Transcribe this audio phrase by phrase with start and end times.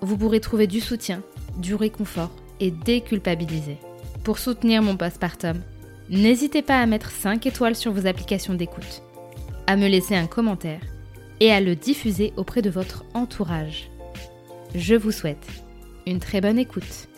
[0.00, 1.22] vous pourrez trouver du soutien,
[1.58, 3.78] du réconfort et déculpabiliser.
[4.24, 5.56] Pour soutenir mon postpartum,
[6.10, 9.02] n'hésitez pas à mettre 5 étoiles sur vos applications d'écoute,
[9.66, 10.80] à me laisser un commentaire
[11.40, 13.90] et à le diffuser auprès de votre entourage.
[14.74, 15.46] Je vous souhaite
[16.06, 17.08] une très bonne écoute.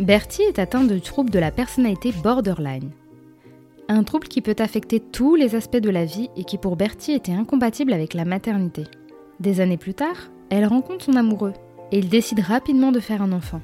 [0.00, 2.90] Bertie est atteint de trouble de la personnalité borderline.
[3.88, 7.12] Un trouble qui peut affecter tous les aspects de la vie et qui pour Bertie
[7.12, 8.84] était incompatible avec la maternité.
[9.40, 11.52] Des années plus tard, elle rencontre son amoureux
[11.92, 13.60] et il décide rapidement de faire un enfant.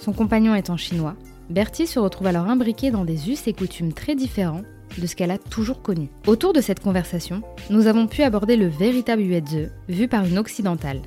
[0.00, 1.14] Son compagnon étant chinois,
[1.50, 4.62] Bertie se retrouve alors imbriquée dans des us et coutumes très différents
[4.98, 6.08] de ce qu'elle a toujours connu.
[6.26, 11.02] Autour de cette conversation, nous avons pu aborder le véritable Uedze, vu par une occidentale.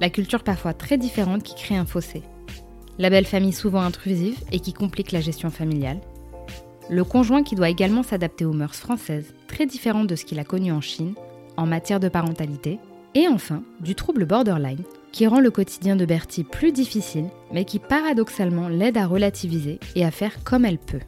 [0.00, 2.22] La culture parfois très différente qui crée un fossé.
[2.98, 6.00] La belle famille souvent intrusive et qui complique la gestion familiale.
[6.88, 10.44] Le conjoint qui doit également s'adapter aux mœurs françaises, très différentes de ce qu'il a
[10.44, 11.14] connu en Chine,
[11.56, 12.78] en matière de parentalité.
[13.16, 17.78] Et enfin, du trouble borderline, qui rend le quotidien de Bertie plus difficile, mais qui
[17.78, 21.00] paradoxalement l'aide à relativiser et à faire comme elle peut.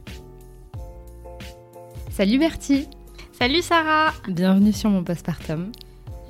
[2.10, 2.88] Salut Bertie
[3.32, 5.70] Salut Sarah Bienvenue sur mon postpartum.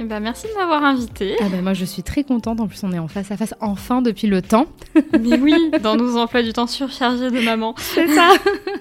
[0.01, 1.37] Eh ben, merci de m'avoir invitée.
[1.41, 3.55] Ah ben moi je suis très contente, en plus on est en face à face
[3.61, 4.67] enfin depuis le temps.
[5.21, 7.75] Mais oui, dans nos emplois du temps surchargés de maman.
[7.79, 8.29] C'est ça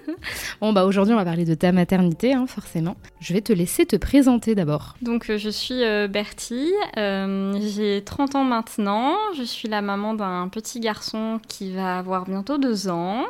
[0.61, 2.97] Bon bah aujourd'hui on va parler de ta maternité hein, forcément.
[3.19, 4.95] Je vais te laisser te présenter d'abord.
[5.01, 10.13] Donc euh, je suis euh, Bertie, euh, j'ai 30 ans maintenant, je suis la maman
[10.13, 13.25] d'un petit garçon qui va avoir bientôt deux ans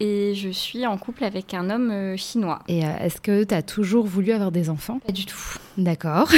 [0.00, 2.60] et je suis en couple avec un homme euh, chinois.
[2.68, 5.00] Et euh, est-ce que tu as toujours voulu avoir des enfants?
[5.00, 5.56] Pas du tout.
[5.76, 6.30] D'accord.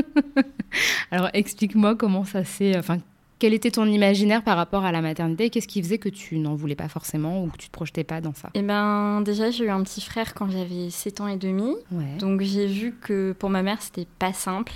[1.10, 2.76] Alors explique-moi comment ça s'est...
[2.78, 2.98] Enfin,
[3.40, 5.50] quel était ton imaginaire par rapport à la maternité?
[5.50, 8.20] Qu'est-ce qui faisait que tu n'en voulais pas forcément ou que tu te projetais pas
[8.20, 8.50] dans ça?
[8.54, 11.74] Eh ben déjà j'ai eu un petit frère quand j'avais 7 ans et demi.
[11.90, 12.18] Ouais.
[12.18, 14.74] Donc j'ai vu que pour ma mère c'était pas simple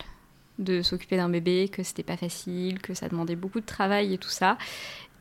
[0.58, 4.18] de s'occuper d'un bébé, que c'était pas facile, que ça demandait beaucoup de travail et
[4.18, 4.56] tout ça.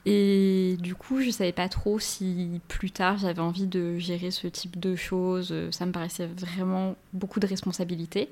[0.05, 4.47] Et du coup, je savais pas trop si plus tard j'avais envie de gérer ce
[4.47, 5.53] type de choses.
[5.71, 8.29] Ça me paraissait vraiment beaucoup de responsabilités.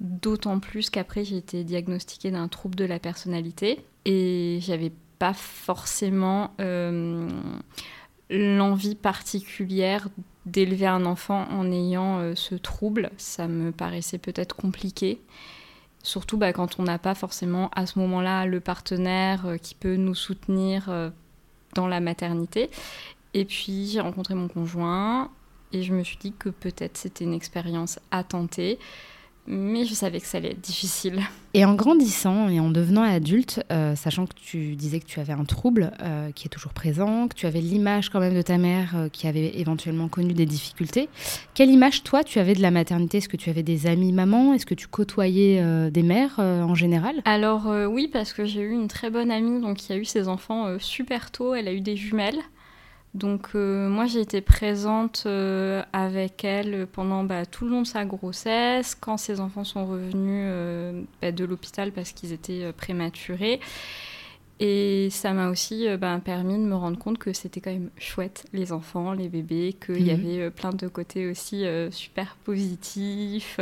[0.00, 6.52] D'autant plus qu'après j'ai été diagnostiquée d'un trouble de la personnalité et j'avais pas forcément
[6.60, 7.28] euh,
[8.30, 10.08] l'envie particulière
[10.46, 13.10] d'élever un enfant en ayant euh, ce trouble.
[13.18, 15.20] Ça me paraissait peut-être compliqué.
[16.08, 19.96] Surtout bah, quand on n'a pas forcément à ce moment-là le partenaire euh, qui peut
[19.96, 21.10] nous soutenir euh,
[21.74, 22.70] dans la maternité.
[23.34, 25.30] Et puis j'ai rencontré mon conjoint
[25.70, 28.78] et je me suis dit que peut-être c'était une expérience à tenter.
[29.50, 31.20] Mais je savais que ça allait être difficile.
[31.54, 35.32] Et en grandissant et en devenant adulte, euh, sachant que tu disais que tu avais
[35.32, 38.58] un trouble euh, qui est toujours présent, que tu avais l'image quand même de ta
[38.58, 41.08] mère euh, qui avait éventuellement connu des difficultés,
[41.54, 43.18] quelle image toi tu avais de la maternité?
[43.18, 44.52] Est-ce que tu avais des amis mamans?
[44.52, 47.16] Est-ce que tu côtoyais des mères en général?
[47.24, 50.28] Alors oui, parce que j'ai eu une très bonne amie donc, qui a eu ses
[50.28, 51.54] enfants super tôt.
[51.54, 52.38] Elle a eu des jumelles.
[53.14, 57.86] Donc euh, moi j'ai été présente euh, avec elle pendant bah, tout le long de
[57.86, 63.60] sa grossesse, quand ses enfants sont revenus euh, bah, de l'hôpital parce qu'ils étaient prématurés.
[64.60, 68.44] Et ça m'a aussi bah, permis de me rendre compte que c'était quand même chouette,
[68.52, 70.18] les enfants, les bébés, qu'il y Mhm.
[70.38, 73.60] avait plein de côtés aussi super positifs.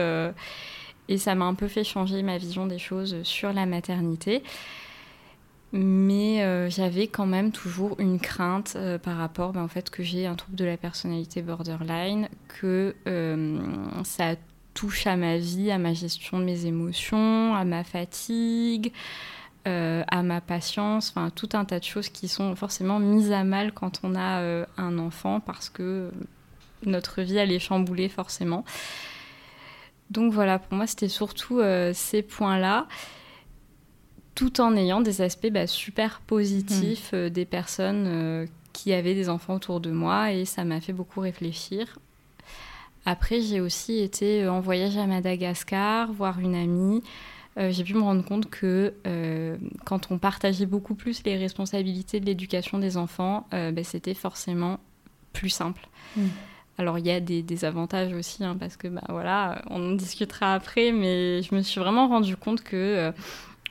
[1.09, 4.43] et ça m'a un peu fait changer ma vision des choses sur la maternité.
[5.77, 10.03] Mais euh, j'avais quand même toujours une crainte euh, par rapport ben, au fait que
[10.03, 13.59] j'ai un trouble de la personnalité borderline, que euh,
[14.03, 14.37] ça
[14.73, 18.93] touche à ma vie, à ma gestion de mes émotions, à ma fatigue,
[19.65, 23.73] à ma patience, enfin tout un tas de choses qui sont forcément mises à mal
[23.73, 26.13] quand on a un enfant parce que
[26.85, 28.65] notre vie elle est chamboulée forcément.
[30.11, 31.61] Donc voilà, pour moi c'était surtout
[31.95, 32.87] ces points-là
[34.37, 37.31] tout en ayant des aspects bah, super positifs mm.
[37.31, 41.99] des personnes qui avaient des enfants autour de moi et ça m'a fait beaucoup réfléchir.
[43.07, 47.03] Après, j'ai aussi été en voyage à Madagascar, voir une amie.
[47.59, 52.21] Euh, j'ai pu me rendre compte que euh, quand on partageait beaucoup plus les responsabilités
[52.21, 54.79] de l'éducation des enfants, euh, ben, c'était forcément
[55.33, 55.89] plus simple.
[56.17, 56.27] Mm.
[56.79, 60.53] Alors il y a des, avantages aussi, hein, parce que bah, voilà, on en discutera
[60.53, 63.11] après, mais je me suis vraiment rendu compte que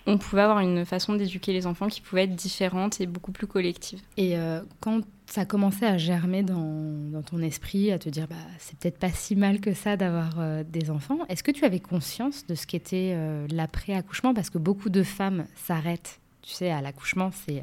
[0.07, 3.47] on pouvait avoir une façon d'éduquer les enfants qui pouvait être différente et beaucoup plus
[3.47, 3.99] collective.
[4.17, 4.35] Et
[4.79, 9.09] quand ça commençait à germer dans, ton esprit, à te dire bah, c'est peut-être pas
[9.09, 11.19] si mal que ça d'avoir euh, des enfants.
[11.29, 14.33] Est-ce que tu avais conscience de ce qu'était euh, l'après-accouchement?
[14.33, 17.61] Parce que beaucoup de femmes s'arrêtent, tu sais, à l'accouchement, c'est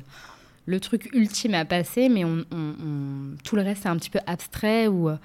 [0.66, 2.44] le truc ultime à passer, mais on,
[3.44, 5.16] tout le reste est un petit peu abstrait ou euh,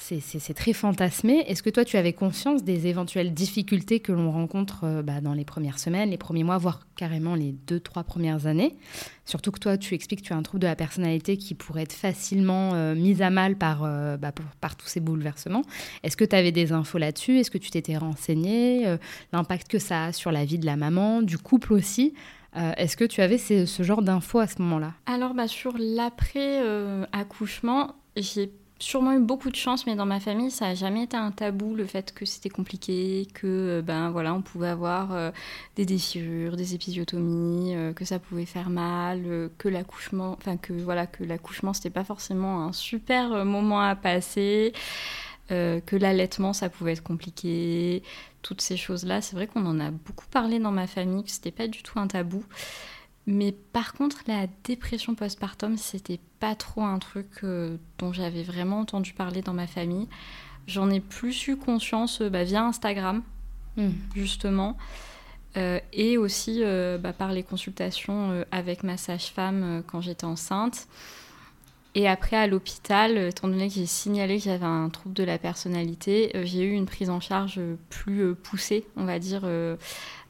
[0.00, 1.44] c'est très fantasmé.
[1.48, 5.34] Est-ce que toi, tu avais conscience des éventuelles difficultés que l'on rencontre euh, bah, dans
[5.34, 8.76] les premières semaines, les premiers mois, voire carrément les deux, trois premières années?
[9.24, 11.82] Surtout que toi, tu expliques que tu as un trouble de la personnalité qui pourrait
[11.82, 14.30] être facilement euh, mis à mal par, euh, bah,
[14.60, 15.62] par tous ces bouleversements.
[16.04, 17.38] Est-ce que tu avais des infos là-dessus?
[17.38, 18.98] Est-ce que tu t'étais renseigné
[19.32, 22.14] L'impact que ça a sur la vie de la maman, du couple aussi?
[22.54, 24.94] Est-ce que tu avais ce genre d'infos à ce moment-là?
[25.06, 30.66] Alors, bah, sur l'après-accouchement, j'ai sûrement eu beaucoup de chance, mais dans ma famille, ça
[30.66, 34.42] n'a jamais été un tabou, le fait que c'était compliqué, que euh, ben voilà, on
[34.42, 35.30] pouvait avoir euh,
[35.76, 41.06] des déchirures, des épisiotomies, euh, que ça pouvait faire mal, que l'accouchement, enfin que voilà,
[41.06, 44.72] que l'accouchement c'était pas forcément un super moment à passer,
[45.48, 48.02] que l'allaitement ça pouvait être compliqué,
[48.42, 49.22] toutes ces choses-là.
[49.22, 51.98] C'est vrai qu'on en a beaucoup parlé dans ma famille, que c'était pas du tout
[51.98, 52.44] un tabou.
[53.30, 58.80] Mais par contre, la dépression postpartum, c'était pas trop un truc euh, dont j'avais vraiment
[58.80, 60.08] entendu parler dans ma famille.
[60.66, 63.22] J'en ai plus eu conscience euh, bah, via Instagram,
[63.76, 63.90] hmm.
[64.14, 64.78] justement,
[65.58, 66.62] euh, et aussi
[67.02, 70.88] bah, par les consultations avec ma sage-femme quand j'étais enceinte.
[71.94, 75.36] Et après, à l'hôpital, étant donné que j'ai signalé que j'avais un trouble de la
[75.36, 77.60] personnalité, j'ai eu une prise en charge
[77.90, 79.42] plus poussée, on va dire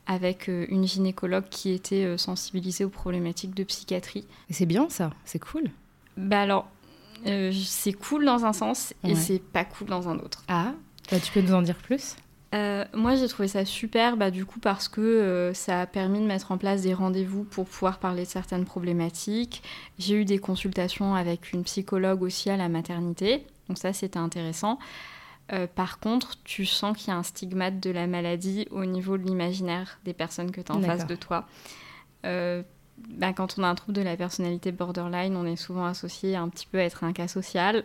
[0.09, 4.27] avec euh, une gynécologue qui était euh, sensibilisée aux problématiques de psychiatrie.
[4.51, 5.71] C'est bien ça, c'est cool.
[6.17, 6.67] Bah alors,
[7.27, 10.43] euh, c'est cool dans un sens et c'est pas cool dans un autre.
[10.49, 10.73] Ah,
[11.11, 12.17] bah, tu peux nous en dire plus?
[12.95, 16.51] Moi, j'ai trouvé ça super, bah, du coup, parce que ça a permis de mettre
[16.51, 19.63] en place des rendez-vous pour pouvoir parler de certaines problématiques.
[19.99, 24.79] J'ai eu des consultations avec une psychologue aussi à la maternité, donc ça, c'était intéressant.
[25.53, 29.17] Euh, par contre, tu sens qu'il y a un stigmate de la maladie au niveau
[29.17, 31.47] de l'imaginaire des personnes que tu as en face de toi.
[32.27, 32.63] Euh,
[33.09, 36.49] ben, quand on a un trouble de la personnalité borderline, on est souvent associé un
[36.49, 37.85] petit peu à être un cas social.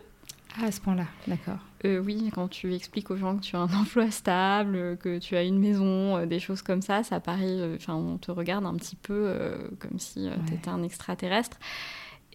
[0.60, 1.58] Ah, à ce point-là, d'accord.
[1.84, 5.36] Euh, oui, quand tu expliques aux gens que tu as un emploi stable, que tu
[5.36, 7.74] as une maison, des choses comme ça, ça paraît.
[7.76, 9.34] Enfin, on te regarde un petit peu
[9.78, 11.58] comme si tu étais un extraterrestre.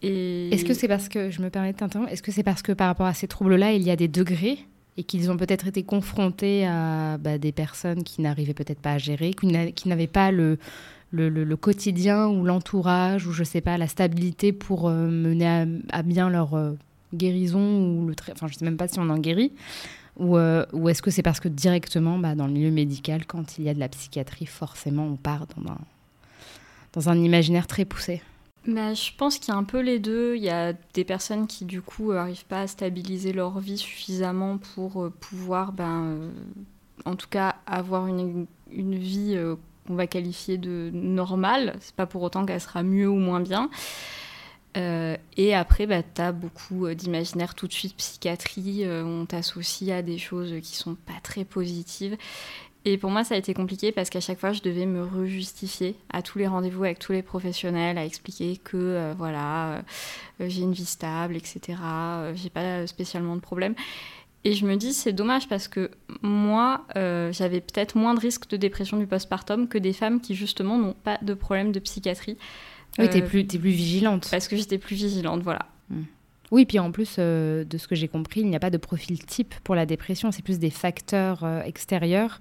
[0.02, 0.50] Et...
[0.54, 2.72] Est-ce que c'est parce que, je me permets de t'interrompre, est-ce que c'est parce que
[2.72, 4.66] par rapport à ces troubles-là, il y a des degrés
[4.98, 8.98] et qu'ils ont peut-être été confrontés à bah, des personnes qui n'arrivaient peut-être pas à
[8.98, 10.58] gérer, qui n'avaient pas le,
[11.56, 16.54] quotidien ou l'entourage ou je sais pas la stabilité pour euh, mener à, bien leur
[16.56, 16.74] euh,
[17.14, 19.54] guérison ou le enfin je sais même pas si on en guérit.
[20.18, 23.64] Ou, euh, est-ce que c'est parce que directement bah, dans le milieu médical quand il
[23.64, 25.48] y a de la psychiatrie forcément on part
[26.94, 28.22] dans un imaginaire très poussé?
[28.66, 30.36] Je pense qu'il y a un peu les deux.
[30.36, 34.58] Il y a des personnes qui, du coup, n'arrivent pas à stabiliser leur vie suffisamment
[34.58, 36.32] pour euh, pouvoir, ben, euh,
[37.06, 39.56] en tout cas, avoir une, vie euh,
[39.88, 41.76] qu'on va qualifier de normale.
[41.80, 43.70] C'est pas pour autant qu'elle sera mieux ou moins bien.
[44.76, 48.86] et après, bah, tu as beaucoup d'imaginaire tout de suite psychiatrie.
[48.88, 52.16] on t'associe à des choses qui sont pas très positives.
[52.92, 55.96] Et pour moi, ça a été compliqué parce qu'à chaque fois, je devais me rejustifier
[56.12, 59.82] à tous les rendez-vous avec tous les professionnels, à expliquer que euh, voilà, euh,
[60.48, 61.78] j'ai une vie stable, etc.
[61.84, 63.76] Euh, j'ai pas spécialement de problème.
[64.44, 65.92] Et je me dis, c'est dommage parce que
[66.24, 70.80] moi, j'avais peut-être moins de risques de dépression du postpartum que des femmes qui, justement,
[70.80, 72.38] n'ont pas de problème de psychiatrie.
[72.98, 74.30] Oui, t'es plus, es plus vigilante.
[74.32, 75.68] Parce que j'étais plus vigilante, voilà.
[75.92, 76.06] Hmm.
[76.50, 79.24] Oui, puis en plus, de ce que j'ai compris, il n'y a pas de profil
[79.24, 82.40] type pour la dépression, c'est plus des facteurs extérieurs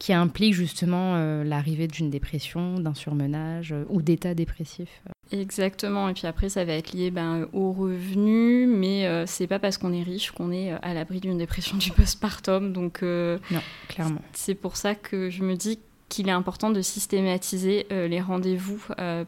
[0.00, 5.02] qui implique justement euh, l'arrivée d'une dépression, d'un surmenage euh, ou d'état dépressif.
[5.30, 9.58] Exactement, et puis après ça va être lié ben, aux revenus, mais euh, c'est pas
[9.58, 14.22] parce qu'on est riche qu'on est à l'abri d'une dépression du postpartum, donc non, clairement.
[14.32, 15.78] C'est pour ça que je me dis
[16.08, 18.82] qu'il est important de systématiser les rendez-vous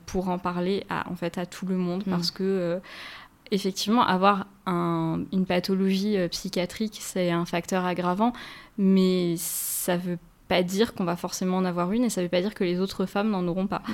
[0.07, 2.11] pour en parler à, en fait, à tout le monde, mm.
[2.11, 2.81] parce que
[3.53, 8.33] effectivement, avoir une pathologie psychiatrique, c'est un facteur aggravant,
[8.79, 10.19] mais ça veut
[10.53, 12.79] pas dire qu'on va forcément en avoir une et ça veut pas dire que les
[12.79, 13.83] autres femmes n'en auront pas.
[13.89, 13.93] Mm.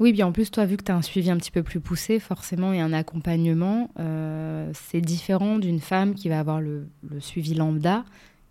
[0.00, 1.80] Oui, bien en plus, toi, vu que tu as un suivi un petit peu plus
[1.80, 6.88] poussé, forcément, et un accompagnement, euh, c'est différent d'une femme qui va avoir le,
[7.18, 8.04] suivi lambda,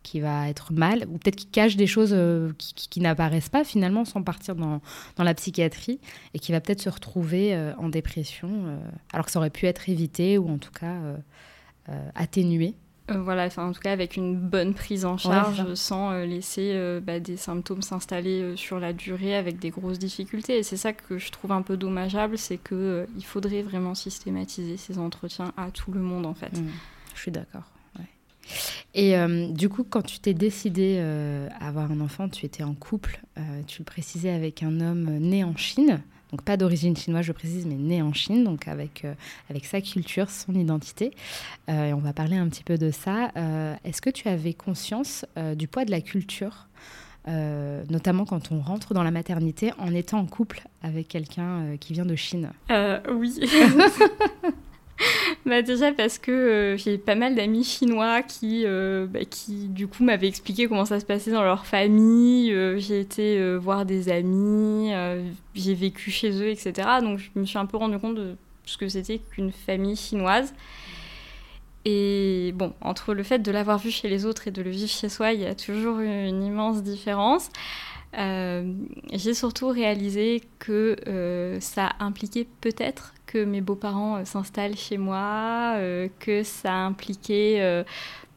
[0.04, 4.04] qui va être mal, ou peut-être qui cache des choses euh, qui, n'apparaissent pas finalement
[4.06, 4.82] sans partir dans,
[5.18, 6.00] la psychiatrie,
[6.34, 8.78] et qui va peut-être se retrouver euh, en dépression,
[9.14, 10.98] alors que ça aurait pu être évité, ou en tout cas
[12.14, 12.76] atténué.
[13.10, 17.00] Euh, voilà, en tout cas avec une bonne prise en charge sans euh, laisser euh,
[17.00, 20.58] bah, des symptômes s'installer sur la durée avec des grosses difficultés.
[20.58, 24.78] Et c'est ça que je trouve un peu dommageable, c'est qu'il il faudrait vraiment systématiser
[24.78, 26.58] ces entretiens à tout le monde en fait.
[26.58, 26.70] Mmh.
[27.16, 27.64] je suis d'accord.
[28.94, 29.14] Et
[29.50, 31.00] du coup, quand tu t'es décidé
[31.60, 33.20] à avoir un enfant, tu étais en couple,
[33.68, 37.66] tu le précisais avec un homme né en Chine donc pas d'origine chinoise, je précise,
[37.66, 39.14] mais né en Chine, donc avec, euh,
[39.50, 41.12] avec sa culture, son identité.
[41.70, 43.32] Euh, et on va parler un petit peu de ça.
[43.38, 46.68] Euh, est-ce que tu avais conscience du poids de la culture,
[47.28, 52.06] notamment quand on rentre dans la maternité en étant en couple avec quelqu'un qui vient
[52.06, 52.52] de Chine?
[53.12, 53.40] Oui.
[55.46, 59.88] bah déjà parce que euh, j'ai pas mal d'amis chinois qui, euh, bah, qui du
[59.88, 62.52] coup m'avaient expliqué comment ça se passait dans leur famille.
[62.52, 64.92] Euh, j'ai été voir des amis,
[65.56, 66.74] j'ai vécu chez eux, etc.
[67.02, 68.36] Donc je me suis un peu rendu compte de
[68.66, 70.54] ce que c'était qu'une famille chinoise.
[71.86, 74.90] Et bon, entre le fait de l'avoir vu chez les autres et de le vivre
[74.90, 77.50] chez soi, il y a toujours une immense différence.
[78.14, 86.08] J'ai surtout réalisé que ça impliquait peut-être que mes beaux-parents euh, s'installent chez moi, euh,
[86.20, 87.84] que ça impliquait euh,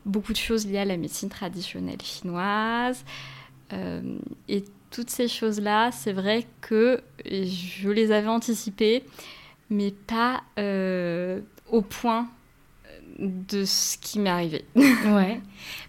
[0.04, 3.04] beaucoup de choses liées à la médecine traditionnelle chinoise.
[3.72, 9.04] et toutes ces choses-là, c'est vrai que je les avais anticipées,
[9.70, 10.42] mais pas
[11.70, 12.28] au point
[13.20, 14.64] de ce qui m'est arrivé.
[14.74, 15.40] ouais.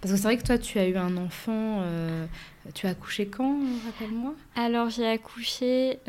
[0.02, 1.84] Parce que c'est vrai que toi, tu as eu un enfant.
[2.74, 4.34] Tu as accouché quand, rappelle-moi?
[4.56, 6.00] Alors, j'ai accouché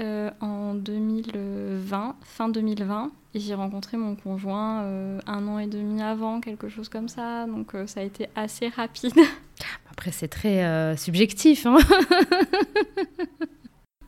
[0.40, 3.10] en 2020, fin 2020.
[3.34, 7.46] Et j'ai rencontré mon conjoint euh, un an et demi avant, quelque chose comme ça.
[7.46, 9.14] Donc euh, ça a été assez rapide.
[9.90, 11.64] Après, c'est très euh, subjectif.
[11.64, 11.78] Hein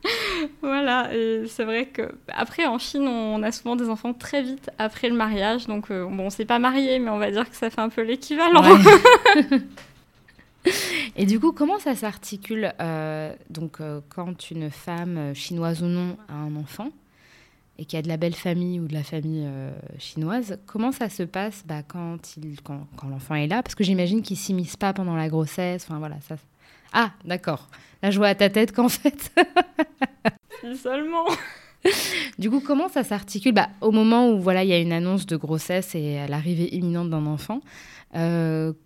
[0.61, 1.09] voilà,
[1.47, 5.15] c'est vrai que après en Chine, on a souvent des enfants très vite après le
[5.15, 5.65] mariage.
[5.65, 8.01] Donc bon, on s'est pas marié, mais on va dire que ça fait un peu
[8.01, 8.63] l'équivalent.
[11.15, 12.73] et du coup, comment ça s'articule
[13.49, 13.79] donc
[14.09, 16.91] quand une femme chinoise ou non a un enfant
[17.77, 20.91] et qu'il y a de la belle famille ou de la famille euh, chinoise, comment
[20.91, 23.61] ça se passe bah, quand, il, quand, quand l'enfant est là?
[23.63, 25.85] Parce que j'imagine qu'il ne s'immisce pas pendant la grossesse.
[25.87, 26.35] Enfin, voilà, ça...
[26.93, 27.67] Ah, d'accord.
[28.01, 29.31] Là, je vois à ta tête qu'en fait...
[30.81, 31.25] seulement
[32.39, 33.51] Du coup, comment ça s'articule?
[33.51, 37.09] Bah, Au moment où voilà, il y a une annonce de grossesse et l'arrivée imminente
[37.09, 37.94] d'un enfant, euh,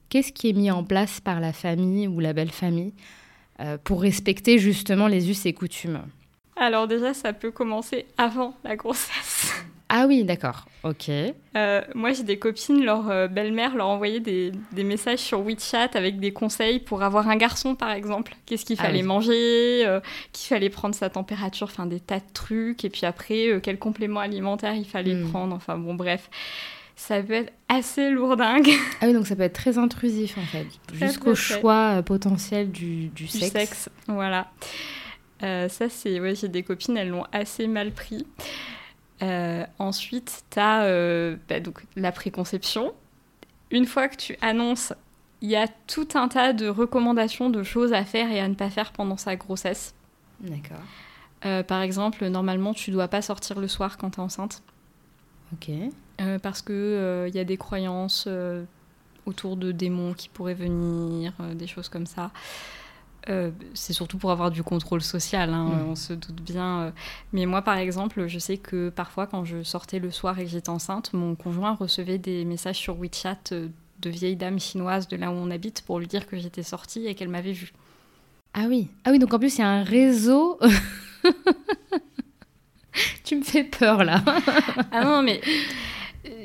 [0.09, 2.93] qu'est-ce qui est mis en place par la famille ou la belle famille
[3.59, 6.01] euh, pour respecter justement les us et coutumes?
[6.55, 9.53] Alors déjà, ça peut commencer avant la grossesse.
[9.91, 11.09] Ah oui, d'accord, ok.
[11.09, 14.51] Euh, moi, j'ai des copines, leur euh, belle-mère leur envoyait des,
[14.83, 18.35] messages sur WeChat avec des conseils pour avoir un garçon, par exemple.
[18.45, 19.99] Qu'est-ce qu'il ah fallait manger, euh,
[20.31, 22.85] qu'il fallait prendre sa température, enfin des tas de trucs.
[22.85, 25.31] Et puis après, quel complément alimentaire il fallait hmm.
[25.31, 25.55] prendre.
[25.55, 26.29] Enfin bon, bref.
[26.99, 28.69] Ça peut être assez lourdingue.
[29.01, 30.67] Ah oui, donc ça peut être très intrusif en fait.
[30.91, 33.89] Jusqu'au choix potentiel du, du, du sexe.
[34.07, 34.51] Voilà.
[35.41, 36.19] Euh, ça, c'est.
[36.19, 38.27] Ouais, j'ai des copines, elles l'ont assez mal pris.
[39.21, 42.93] Euh, ensuite, tu as euh, bah, donc, la préconception.
[43.71, 44.91] Une fois que tu annonces,
[45.41, 48.55] il y a tout un tas de recommandations de choses à faire et à ne
[48.55, 49.95] pas faire pendant sa grossesse.
[50.41, 51.63] D'accord.
[51.65, 54.61] par exemple, normalement, tu dois pas sortir le soir quand tu es enceinte.
[55.53, 55.71] Ok.
[56.41, 58.27] Parce qu'il il y a des croyances
[59.25, 62.31] autour de démons qui pourraient venir, des choses comme ça.
[63.29, 65.89] Euh, c'est surtout pour avoir du contrôle social, hein, mm.
[65.89, 66.81] on se doute bien.
[66.81, 66.91] Euh.
[67.33, 70.49] Mais moi, par exemple, je sais que parfois, quand je sortais le soir et que
[70.49, 73.67] j'étais enceinte, mon conjoint recevait des messages sur WeChat euh,
[73.99, 77.05] de vieilles dames chinoises de là où on habite pour lui dire que j'étais sortie
[77.05, 77.73] et qu'elle m'avait vue.
[78.53, 80.57] Ah oui, ah oui, donc en plus, il y a un réseau.
[83.23, 84.23] tu me fais peur là.
[84.91, 85.41] ah non, mais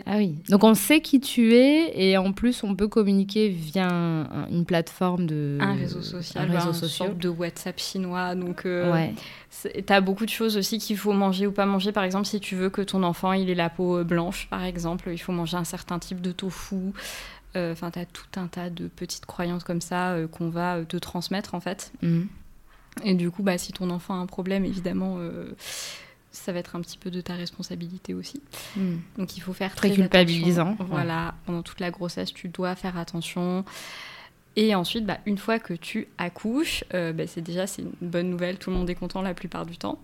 [0.06, 3.88] ah oui, donc on sait qui tu es et en plus on peut communiquer via
[4.50, 5.56] une plateforme de...
[5.60, 7.08] Un réseau social, un réseau social.
[7.08, 8.34] sorte de WhatsApp chinois.
[8.34, 9.14] Donc euh, ouais.
[9.62, 11.90] tu as beaucoup de choses aussi qu'il faut manger ou pas manger.
[11.90, 14.62] Par exemple, si tu veux que ton enfant il ait la peau euh, blanche, par
[14.62, 16.92] exemple, il faut manger un certain type de tofu.
[17.56, 20.98] Euh, enfin, tu as tout un tas de petites croyances comme ça qu'on va te
[20.98, 21.92] transmettre en fait.
[22.02, 22.28] Mhm.
[23.04, 25.18] Et du coup, bah, si ton enfant a un problème, évidemment
[26.34, 28.42] ça va être un petit peu de ta responsabilité aussi.
[28.76, 28.96] Hmm.
[29.16, 30.76] Donc il faut faire très, culpabilisant.
[30.80, 33.64] Voilà, pendant toute la grossesse, tu dois faire attention.
[34.56, 38.30] Et ensuite, bah, une fois que tu accouches, euh, bah, c'est déjà c'est une bonne
[38.30, 39.98] nouvelle, tout le monde est content la plupart du temps.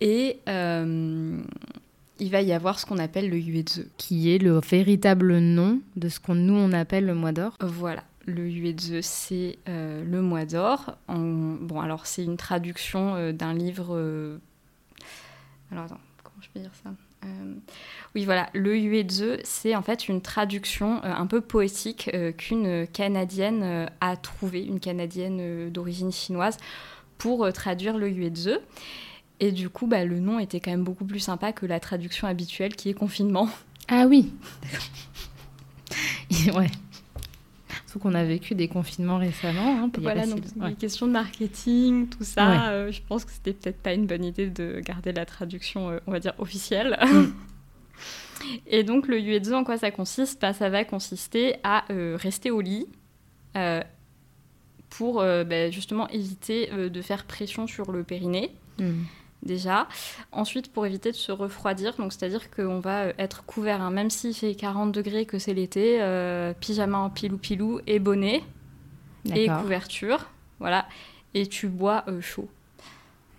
[0.00, 3.86] Et il va y avoir ce qu'on appelle le Yuezhe.
[3.98, 7.56] Qui est le véritable nom de ce qu'on nous on appelle le mois d'or.
[7.60, 8.04] Voilà.
[8.26, 10.96] Le Yuezhe, c'est le mois d'or.
[11.08, 14.40] Bon, alors c'est une traduction d'un livre.
[15.70, 16.90] Alors attends, comment je peux dire ça
[17.24, 17.54] euh,
[18.14, 22.86] oui, voilà, le Yuezhe, c'est en fait une traduction euh, un peu poétique euh, qu'une
[22.86, 26.56] Canadienne a trouvée, une Canadienne d'origine chinoise,
[27.18, 28.58] pour traduire le Yuezhe.
[29.38, 32.26] Et du coup, bah, le nom était quand même beaucoup plus sympa que la traduction
[32.26, 33.48] habituelle qui est confinement.
[33.88, 34.32] Ah oui
[36.54, 36.70] Ouais.
[37.90, 39.84] Surtout qu'on a vécu des confinements récemment.
[39.84, 43.94] Hein, voilà, donc les questions de marketing, tout ça, je pense que c'était peut-être pas
[43.94, 46.96] une bonne idée de garder la traduction, on va dire, officielle.
[47.02, 47.32] Mm.
[48.66, 50.40] Et donc le yuezo, en quoi ça consiste?
[50.40, 52.86] Bah, Ça va consister à euh, rester au lit
[53.56, 53.82] euh,
[54.88, 58.54] pour euh, bah, justement éviter de faire pression sur le périnée.
[58.78, 59.02] Hmm.
[59.42, 59.88] Déjà.
[60.32, 64.34] Ensuite, pour éviter de se refroidir, donc c'est-à-dire qu'on va être couvert, hein, même s'il
[64.34, 65.98] fait 40 degrés, que c'est l'été,
[66.60, 68.42] pyjama en pilou-pilou et bonnet
[69.34, 70.28] et couverture,
[70.58, 70.86] voilà.
[71.32, 72.48] Et tu bois chaud.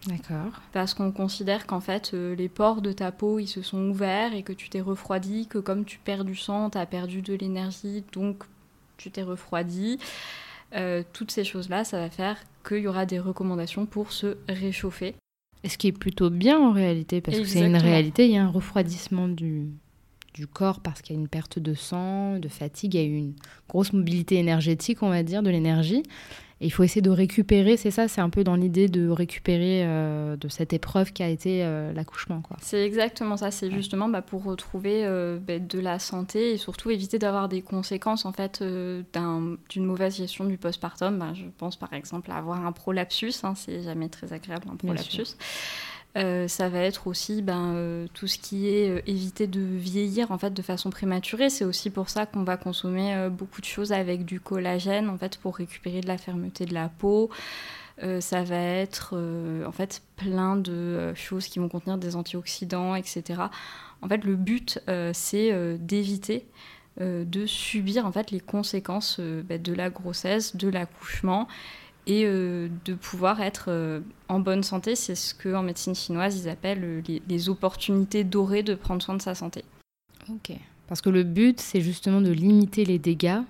[0.08, 0.52] D'accord.
[0.72, 4.34] Parce qu'on considère qu'en fait, euh, les pores de ta peau, ils se sont ouverts
[4.34, 7.36] et que tu t'es refroidi, que comme tu perds du sang, tu as perdu de
[7.36, 8.44] l'énergie, donc
[8.98, 10.00] tu t'es refroidi.
[10.74, 15.16] Euh, toutes ces choses-là, ça va faire qu'il y aura des recommandations pour se réchauffer.
[15.66, 18.44] Ce qui est plutôt bien en réalité, parce que c'est une réalité, il y a
[18.44, 19.70] un refroidissement du,
[20.34, 23.06] du corps parce qu'il y a une perte de sang, de fatigue, il y a
[23.06, 23.36] une
[23.70, 26.04] grosse mobilité énergétique, on va dire, de l'énergie
[26.66, 30.36] il faut essayer de récupérer, c'est ça, c'est un peu dans l'idée de récupérer euh,
[30.36, 32.44] de cette épreuve qui a été euh, l'accouchement.
[32.62, 36.92] C'est exactement ça, c'est justement bah, pour retrouver euh, bah, de la santé et surtout
[36.92, 41.18] éviter d'avoir des conséquences en fait d'une mauvaise gestion du postpartum.
[41.18, 44.76] Bah, je pense par exemple à avoir un prolapsus, hein, c'est jamais très agréable un
[44.76, 45.36] prolapsus.
[46.18, 50.32] Euh, ça va être aussi ben, euh, tout ce qui est euh, éviter de vieillir
[50.32, 51.50] en fait de façon prématurée.
[51.50, 55.38] C'est aussi pour ça qu'on va consommer beaucoup de choses avec du collagène en fait
[55.38, 57.30] pour récupérer de la fermeté de la peau.
[58.20, 59.16] ça va être
[59.66, 63.44] en fait plein de choses qui vont contenir des antioxydants, etc.
[64.02, 64.80] En fait, le but
[65.14, 66.46] c'est d'éviter
[67.00, 71.48] de subir en fait les conséquences ben, de la grossesse, de l'accouchement
[72.08, 74.96] et euh, de pouvoir être euh, en bonne santé.
[74.96, 79.22] C'est ce qu'en médecine chinoise, ils appellent euh, les, opportunités dorées de prendre soin de
[79.22, 79.64] sa santé.
[80.30, 80.56] Ok.
[80.88, 83.42] Parce que le but, c'est justement de limiter les dégâts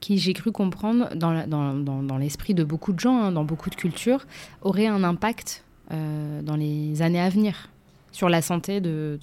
[0.00, 4.26] qui, j'ai cru comprendre, dans, l'esprit de beaucoup de gens, hein, dans beaucoup de cultures,
[4.62, 7.70] auraient un impact dans les années à venir
[8.12, 9.18] sur la santé de,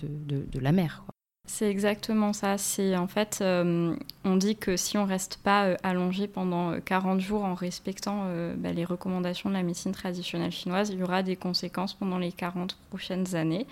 [0.59, 1.03] la mère.
[1.47, 2.57] C'est exactement ça.
[2.57, 7.17] C'est en fait, euh, on dit que si on reste pas euh, allongé pendant 40
[7.17, 8.27] euh, jours en respectant
[8.57, 12.31] bah, les recommandations de la médecine traditionnelle chinoise, il y aura des conséquences pendant les
[12.31, 13.67] 40 prochaines années.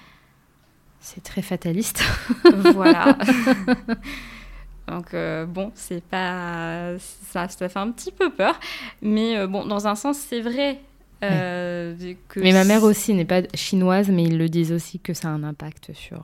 [1.00, 2.04] C'est très fataliste.
[2.74, 3.18] voilà.
[4.88, 5.16] Donc
[5.48, 8.60] bon, c'est pas ça, ça fait un petit peu peur,
[9.02, 10.80] mais bon, dans un sens, c'est vrai.
[11.22, 15.30] Que mais ma mère aussi n'est pas chinoise, mais ils le disent aussi que ça
[15.30, 16.22] a un impact sur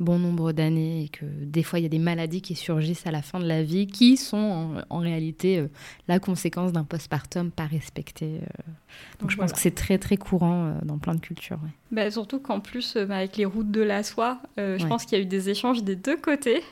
[0.00, 3.10] bon nombre d'années et que des fois il y a des maladies qui surgissent à
[3.10, 5.68] la fin de la vie qui sont en, réalité euh,
[6.08, 8.40] la conséquence d'un postpartum pas respecté.
[8.42, 8.72] Euh.
[9.20, 11.60] Donc je pense que c'est très très courant euh, dans plein de cultures.
[11.92, 15.20] Bah, surtout qu'en plus bah, avec les routes de la soie, je pense qu'il y
[15.20, 16.62] a eu des échanges des deux côtés.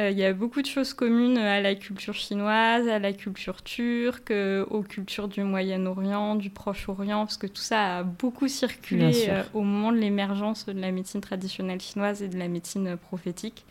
[0.00, 3.62] Euh, il y a beaucoup de choses communes à la culture chinoise, à la culture
[3.62, 9.26] turque, euh, aux cultures du Moyen-Orient, du Proche-Orient, parce que tout ça a beaucoup circulé
[9.28, 13.64] euh, au moment de l'émergence de la médecine traditionnelle chinoise et de la médecine prophétique.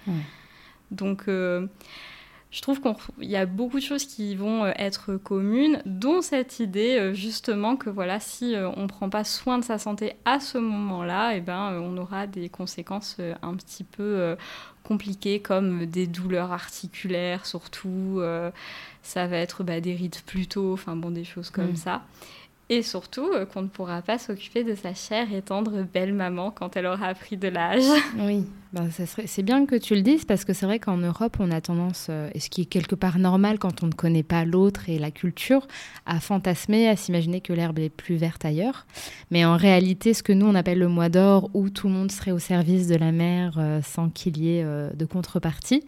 [0.91, 6.59] Donc, je trouve qu'il y a beaucoup de choses qui vont être communes, dont cette
[6.59, 10.59] idée justement que voilà, si on ne prend pas soin de sa santé à ce
[10.59, 14.35] moment-là, eh ben, on aura des conséquences un petit peu
[14.83, 18.51] compliquées comme des douleurs articulaires surtout, euh,
[19.01, 21.77] ça va être bah, des rides plus tôt, enfin bon, des choses comme mm.
[21.77, 22.03] ça.
[22.69, 26.49] Et surtout euh, qu'on ne pourra pas s'occuper de sa chère et tendre belle maman
[26.49, 27.83] quand elle aura pris de l'âge.
[28.17, 28.89] Oui, ben,
[29.25, 32.07] c'est bien que tu le dises parce que c'est vrai qu'en Europe, on a tendance,
[32.09, 34.97] euh, et ce qui est quelque part normal quand on ne connaît pas l'autre et
[34.97, 35.67] la culture,
[36.05, 38.85] à fantasmer, à s'imaginer que l'herbe est plus verte ailleurs.
[39.29, 42.11] Mais en réalité, ce que nous, on appelle le mois d'or, où tout le monde
[42.11, 45.83] serait au service de la mère euh, sans qu'il y ait de contrepartie,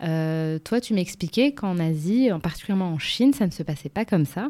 [0.00, 4.24] toi, tu m'expliquais qu'en Asie, en particulièrement en Chine, ça ne se passait pas comme
[4.24, 4.48] ça,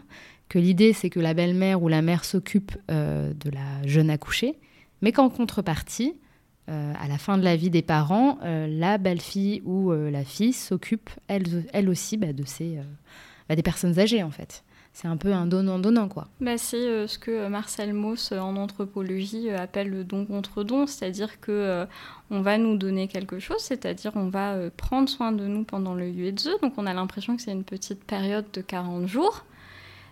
[0.51, 4.59] que l'idée c'est que la belle-mère ou la mère s'occupe euh, de la jeune accouchée,
[5.01, 6.15] mais qu'en contrepartie,
[6.69, 10.53] euh, à la fin de la vie des parents, euh, la belle-fille ou la fille
[10.53, 12.79] s'occupe elle, aussi bah, de ces,
[13.49, 14.65] bah, des personnes âgées en fait.
[14.93, 16.27] c'est un peu un donnant-donnant, quoi.
[16.41, 21.87] Bah, c'est ce que Marcel Mauss en anthropologie appelle le don contre don, c'est-à-dire que
[22.33, 26.09] on va nous donner quelque chose, c'est-à-dire on va prendre soin de nous pendant le
[26.09, 29.45] Yuezhe, donc on a l'impression que c'est une petite période de 40 jours.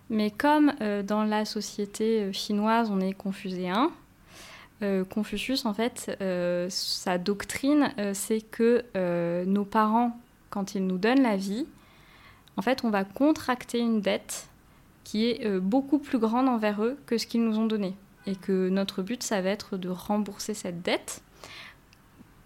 [0.09, 0.73] Mais comme
[1.05, 3.91] dans la société chinoise, on est confuséen,
[4.81, 8.85] euh, Confucius, en fait, euh, sa doctrine, euh, c'est que
[9.45, 10.17] nos parents,
[10.49, 11.65] quand ils nous donnent la vie,
[12.57, 14.49] en fait, on va contracter une dette
[15.03, 17.95] qui est beaucoup plus grande envers eux que ce qu'ils nous ont donné.
[18.27, 21.23] Et que notre but, ça va être de rembourser cette dette.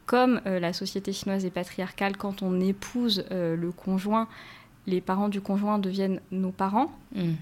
[0.05, 4.27] Comme la société chinoise est patriarcale, quand on épouse le conjoint,
[4.85, 6.91] les parents du conjoint deviennent nos parents.
[7.15, 7.33] Mm.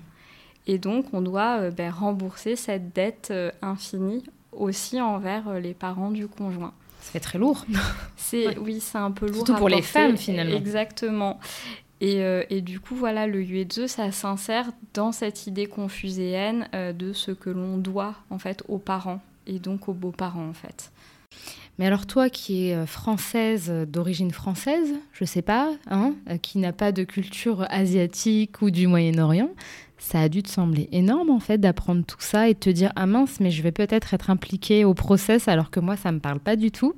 [0.67, 6.27] Et donc, on doit ben, rembourser cette dette infinie aussi envers euh, les parents du
[6.27, 6.73] conjoint.
[7.01, 7.65] Ça fait très lourd.
[8.15, 9.37] C'est oui, c'est un peu lourd.
[9.37, 10.55] Surtout pour les femmes finalement.
[10.55, 11.39] Exactement.
[11.99, 16.93] Et, euh, et, du coup, voilà, le Yuezhe, ça s'insère dans cette idée confuséenne euh,
[16.93, 20.91] de ce que l'on doit en fait aux parents et donc aux beaux-parents en fait.
[21.77, 26.91] Mais alors toi qui es française, d'origine française, je sais pas, hein, qui n'a pas
[26.91, 29.49] de culture asiatique ou du Moyen-Orient,
[30.01, 32.91] ça a dû te sembler énorme en fait d'apprendre tout ça et de te dire
[32.95, 36.19] ah mince mais je vais peut-être être impliquée au process alors que moi ça me
[36.19, 36.95] parle pas du tout.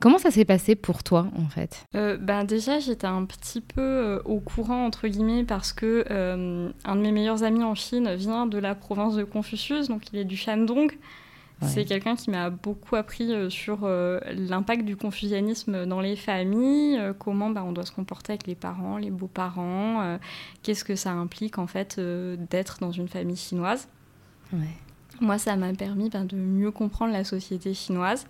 [0.00, 1.84] Comment ça s'est passé pour toi en fait?
[1.92, 6.96] Ben déjà j'étais un petit peu euh, au courant entre guillemets parce que euh, un
[6.96, 10.24] de mes meilleurs amis en Chine vient de la province de Confucius donc il est
[10.24, 10.92] du Shandong.
[11.68, 16.98] C'est quelqu'un qui m'a beaucoup appris euh, sur euh, l'impact du confucianisme dans les familles,
[16.98, 20.18] euh, comment bah, on doit se comporter avec les parents, les beaux-parents,
[20.62, 22.00] qu'est-ce que ça implique en fait
[22.50, 23.88] d'être dans une famille chinoise.
[25.20, 28.26] Moi, ça m'a permis bah, de mieux comprendre la société chinoise.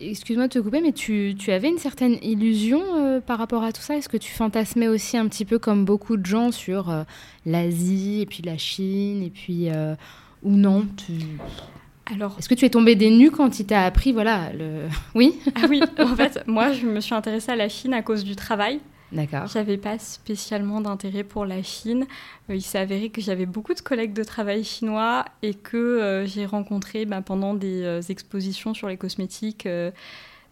[0.00, 3.80] Excuse-moi de te couper, mais tu, tu avais une certaine illusion par rapport à tout
[3.80, 3.96] ça?
[3.96, 7.04] Est-ce que tu fantasmais aussi un petit peu comme beaucoup de gens sur
[7.46, 9.68] l'Asie et puis la Chine et puis
[10.42, 10.86] ou non?
[10.96, 11.12] Tu...
[12.06, 14.88] Alors, est-ce que tu es tombée des nues quand il t'a appris, voilà, le...
[15.14, 18.24] Oui Ah oui, en fait, moi, je me suis intéressée à la Chine à cause
[18.24, 18.80] du travail.
[19.12, 19.46] D'accord.
[19.46, 22.06] J'avais pas spécialement d'intérêt pour la Chine.
[22.48, 26.26] Euh, il s'est avéré que j'avais beaucoup de collègues de travail chinois et que euh,
[26.26, 29.68] j'ai rencontré bah, pendant des euh, expositions sur les cosmétiques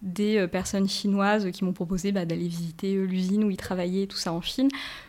[0.03, 4.33] des personnes chinoises qui m'ont proposé bah, d'aller visiter l'usine où ils travaillaient, tout ça
[4.33, 4.69] en Chine.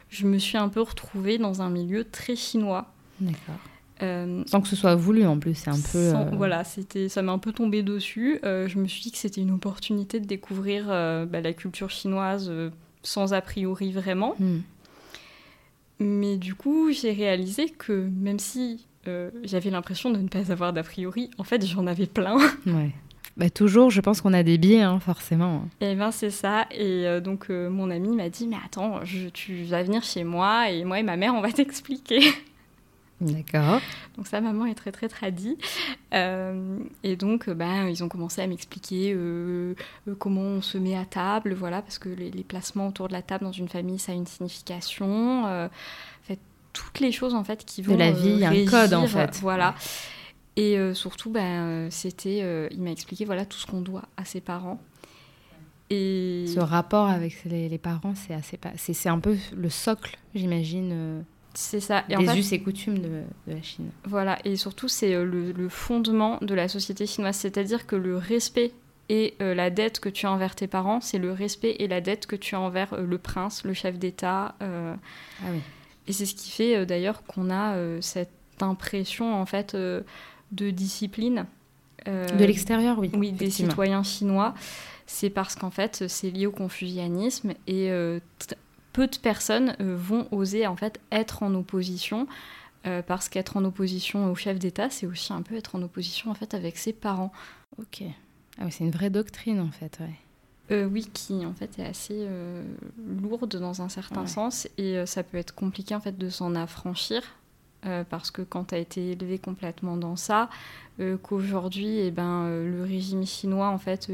[0.10, 2.92] Je me suis un peu retrouvée dans un milieu très chinois.
[3.22, 3.56] D'accord.
[4.02, 5.98] Euh, Sans que ce soit voulu en plus, c'est un peu.
[6.16, 8.40] Euh, voilà, c'était, ça m'a un peu tombé dessus.
[8.44, 12.52] Euh, je me suis dit que c'était une opportunité de découvrir bah, la culture chinoise
[13.04, 14.36] sans a priori vraiment.
[14.40, 14.60] Hmm.
[16.00, 18.86] Mais du coup, j'ai réalisé que même si
[19.44, 22.38] j'avais l'impression de ne pas avoir d'a priori, en fait, j'en avais plein.
[22.66, 22.92] Ouais.
[23.38, 25.64] Bah, toujours, je pense qu'on a des biais, hein, forcément.
[25.80, 26.68] Et eh ben c'est ça.
[26.72, 29.00] Et donc mon ami m'a dit, mais attends,
[29.34, 32.22] tu vas venir chez moi et moi et ma mère, on va t'expliquer.
[33.22, 33.80] D'accord.
[34.18, 35.58] Donc sa maman est très très tradie.
[36.14, 39.76] Euh, et donc ben, ils ont commencé à m'expliquer euh,
[40.08, 43.22] euh, comment on se met à table, voilà, parce que les, placements autour de la
[43.22, 45.70] table dans une famille, ça a une signification.
[46.24, 46.40] fait,
[46.74, 47.94] toutes les choses en fait qui vont...
[47.94, 49.38] De la vie, un code en fait.
[49.42, 49.76] Voilà.
[50.58, 54.82] Et surtout, ben, c'était, il m'a expliqué voilà tout ce qu'on doit à ses parents.
[55.90, 56.46] Et...
[56.48, 61.80] Ce rapport avec les, les parents, c'est assez, c'est un peu le socle, j'imagine c'est
[61.80, 62.04] ça.
[62.10, 63.90] Et les us et coutumes de, la Chine.
[64.06, 68.72] Voilà, et surtout c'est euh, le, fondement de la société chinoise, c'est-à-dire que le respect
[69.10, 72.00] et euh, la dette que tu as envers tes parents, c'est le respect et la
[72.00, 74.56] dette que tu as envers euh, le prince, le chef d'État.
[74.62, 74.96] Ah
[75.52, 75.60] oui.
[76.08, 81.46] Et c'est ce qui fait d'ailleurs qu'on a cette impression en fait de discipline.
[82.08, 83.12] de l'extérieur, oui.
[83.14, 84.56] Oui, des citoyens chinois.
[85.06, 87.92] C'est parce qu'en fait c'est lié au confucianisme et
[88.94, 92.28] peu de personnes euh, vont oser en fait être en opposition
[92.88, 96.32] euh, parce qu'être en opposition au chef d'État, c'est aussi un peu être en opposition
[96.32, 97.32] en fait avec ses parents.
[97.78, 98.04] Ok.
[98.58, 100.16] Ah oui, c'est une vraie doctrine en fait, ouais.
[100.72, 102.28] Euh, oui, qui en fait est assez
[103.22, 107.22] lourde dans un certain sens et ça peut être compliqué en fait de s'en affranchir
[108.10, 110.50] parce que quand tu as été élevé complètement dans ça,
[111.24, 114.10] qu'aujourd'hui, eh ben, le régime chinois en fait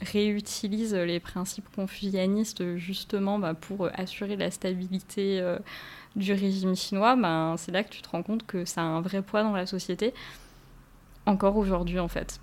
[0.00, 5.58] réutilise les principes confucianistes justement bah, pour assurer la stabilité euh,
[6.16, 9.00] du régime chinois, ben, c'est là que tu te rends compte que ça a un
[9.00, 10.14] vrai poids dans la société,
[11.26, 12.40] encore aujourd'hui en fait.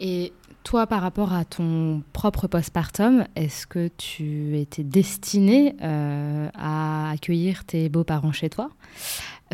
[0.00, 0.32] Et
[0.64, 7.64] toi, par rapport à ton propre postpartum, est-ce que tu étais destinée euh, à accueillir
[7.64, 8.70] tes beaux-parents chez toi?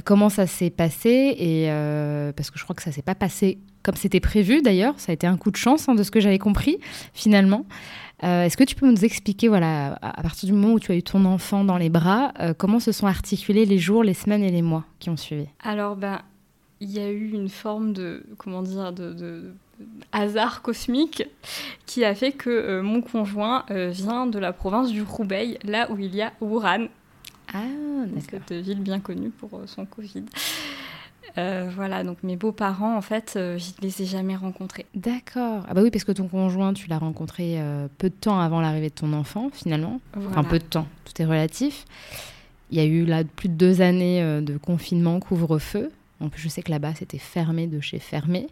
[0.05, 3.59] Comment ça s'est passé Et euh, parce que je crois que ça s'est pas passé
[3.83, 4.95] comme c'était prévu d'ailleurs.
[4.99, 6.79] Ça a été un coup de chance hein, de ce que j'avais compris
[7.15, 7.65] finalement.
[8.21, 11.05] Est-ce que tu peux nous expliquer, voilà, à partir du moment où tu as eu
[11.05, 14.61] ton enfant dans les bras, comment se sont articulés les jours, les semaines et les
[14.61, 15.47] mois qui ont suivi?
[15.63, 16.21] Alors, ben,
[16.81, 19.53] il y a eu une forme de, comment dire, de,
[20.11, 21.23] hasard cosmique
[21.87, 26.13] qui a fait que mon conjoint vient de la province du Roubaix, là où il
[26.17, 26.89] y a Wuhan.
[27.53, 27.65] Ah,
[28.07, 28.41] d'accord.
[28.47, 30.25] Cette ville bien connue pour son Covid.
[31.37, 34.87] Euh, voilà, donc mes beaux-parents, en fait, euh, je ne les ai jamais rencontrés.
[34.95, 35.65] D'accord.
[35.69, 38.61] Ah bah oui, parce que ton conjoint, tu l'as rencontré euh, peu de temps avant
[38.61, 40.01] l'arrivée de ton enfant, finalement.
[40.17, 41.85] Enfin, peu de temps, tout est relatif.
[42.71, 45.91] Il y a eu là plus de deux années de confinement, couvre-feu.
[46.21, 48.49] En plus, je sais que là-bas, c'était fermé de chez fermé.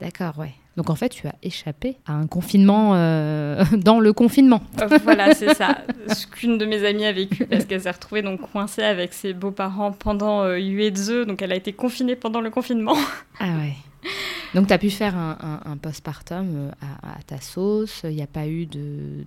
[0.00, 0.54] D'accord, ouais.
[0.76, 4.62] Donc en fait, tu as échappé à un confinement euh, dans le confinement.
[4.80, 5.78] Euh, voilà, c'est ça.
[6.08, 9.32] Ce qu'une de mes amies a vécu parce qu'elle s'est retrouvée donc coincée avec ses
[9.32, 12.96] beaux-parents pendant euh, UE2, donc elle a été confinée pendant le confinement.
[13.40, 13.74] Ah ouais.
[14.54, 16.70] Donc, tu as pu faire un, postpartum euh,
[17.02, 18.02] à, ta sauce.
[18.04, 19.24] Il n'y a pas eu de.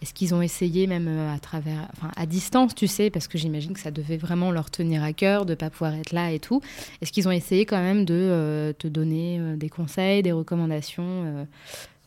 [0.00, 1.88] Est-ce qu'ils ont essayé, même euh, à travers.
[1.96, 5.12] Enfin, à distance, tu sais, parce que j'imagine que ça devait vraiment leur tenir à
[5.12, 6.60] cœur de ne pas pouvoir être là et tout.
[7.00, 11.46] Est-ce qu'ils ont essayé quand même de euh, te donner des conseils, des recommandations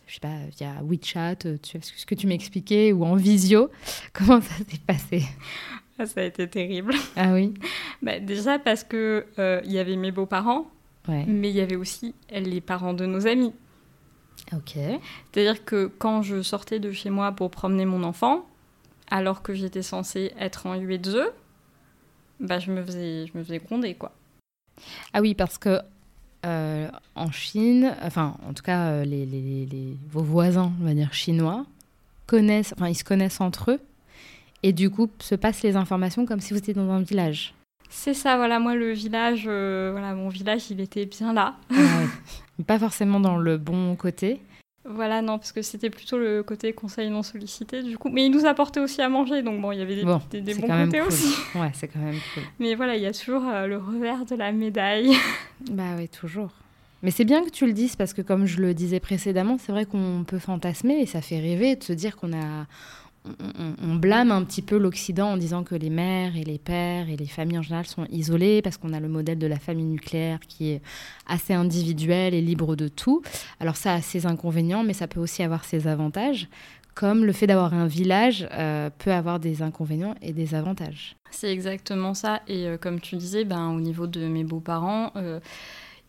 [0.07, 3.71] je sais pas, via WeChat, tu, ce que tu m'expliquais, ou en visio?
[4.13, 5.23] Comment ça s'est passé?
[5.97, 6.93] Ah, Ça a été terrible.
[7.15, 7.55] Ah oui
[8.03, 10.67] bah, Déjà parce qu'il il y avait mes beaux-parents
[11.07, 13.53] mais il y avait aussi les parents de nos amis.
[14.53, 14.77] Ok.
[15.31, 18.45] C'est-à-dire que quand je sortais de chez moi pour promener mon enfant,
[19.09, 21.25] alors que j'étais censée être en UE2,
[22.39, 24.11] bah je me faisais, je me faisais gronder, quoi.
[25.13, 25.79] Ah oui, parce que
[26.45, 30.93] euh, en Chine, enfin, en tout cas, euh, les, les, les, vos voisins, on va
[30.93, 31.65] dire chinois,
[32.27, 33.79] connaissent, enfin, ils se connaissent entre eux,
[34.63, 37.55] et du coup, se passent les informations comme si vous étiez dans un village.
[37.89, 41.55] C'est ça, voilà, moi le village, euh, voilà, mon village, il était bien là.
[41.71, 41.75] Ah
[42.67, 44.39] Pas forcément dans le bon côté.
[44.87, 48.09] Voilà, non, parce que c'était plutôt le côté conseil non sollicité, du coup.
[48.09, 50.19] Mais il nous apportait aussi à manger, donc bon, il y avait des, bons
[50.67, 51.35] côtés aussi.
[51.55, 52.43] Ouais, c'est quand même cool.
[52.59, 55.15] Mais voilà, il y a toujours euh, le revers de la médaille.
[55.71, 56.51] bah oui, toujours.
[57.01, 59.71] Mais c'est bien que tu le dises, parce que comme je le disais précédemment, c'est
[59.71, 62.67] vrai qu'on peut fantasmer et ça fait rêver de se dire qu'on a
[63.81, 67.15] on, blâme un petit peu l'Occident en disant que les mères et les pères et
[67.15, 70.39] les familles en général sont isolées parce qu'on a le modèle de la famille nucléaire
[70.47, 70.81] qui est
[71.27, 73.21] assez individuel et libre de tout.
[73.59, 76.47] Alors ça a ses inconvénients, mais ça peut aussi avoir ses avantages,
[76.93, 81.17] comme le fait d'avoir un village euh, peut avoir des inconvénients et des avantages.
[81.29, 82.41] C'est exactement ça.
[82.47, 85.39] Et euh, comme tu disais, ben, au niveau de mes beaux-parents, euh,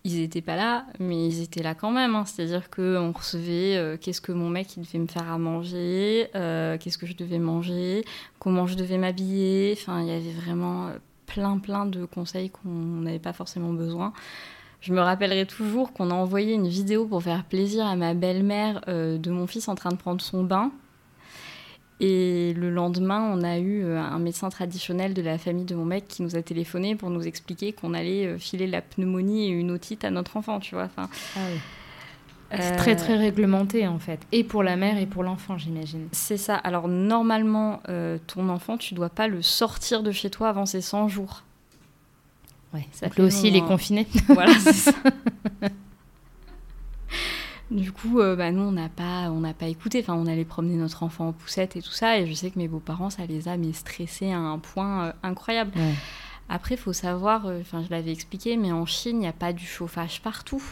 [0.07, 2.15] ils n'étaient pas là, mais ils étaient là quand même.
[2.15, 2.25] Hein.
[2.25, 6.79] C'est-à-dire qu'on recevait euh, qu'est-ce que mon mec il devait me faire à manger, euh,
[6.79, 8.05] qu'est-ce que je devais manger,
[8.39, 9.77] comment je devais m'habiller.
[9.77, 14.13] Enfin, il y avait vraiment euh, plein, plein de conseils qu'on n'avait pas forcément besoin.
[14.81, 18.83] Je me rappellerai toujours qu'on a envoyé une vidéo pour faire plaisir à ma belle-mère
[18.87, 20.71] de mon fils en train de prendre son bain.
[21.99, 25.87] Et le lendemain, on a eu euh, un médecin traditionnel de la famille de mon
[25.87, 29.49] mec qui nous a téléphoné pour nous expliquer qu'on allait euh, filer la pneumonie et
[29.49, 30.85] une otite à notre enfant, tu vois.
[30.85, 35.57] Enfin, ah C'est très très réglementé en fait, et pour la mère et pour l'enfant,
[35.57, 36.09] j'imagine.
[36.13, 36.57] C'est ça.
[36.57, 40.83] Alors normalement, euh, ton enfant, tu dois pas le sortir de chez toi avant ses
[40.83, 41.45] 100 jours.
[42.75, 42.87] Ouais.
[42.93, 44.07] Ça Donc lui aussi, il est confiné.
[44.29, 44.93] Voilà, c'est ça.
[47.71, 50.01] Du coup, euh, bah, nous, on n'a pas, on pas écouté.
[50.01, 52.19] Enfin, on allait promener notre enfant en poussette et tout ça.
[52.19, 55.13] Et je sais que mes beaux-parents, ça les a mais stressés à un point euh,
[55.23, 55.73] incroyable.
[56.49, 59.33] Après, il faut savoir, euh, enfin, je l'avais expliqué, mais en Chine, il n'y a
[59.33, 60.63] pas du chauffage partout.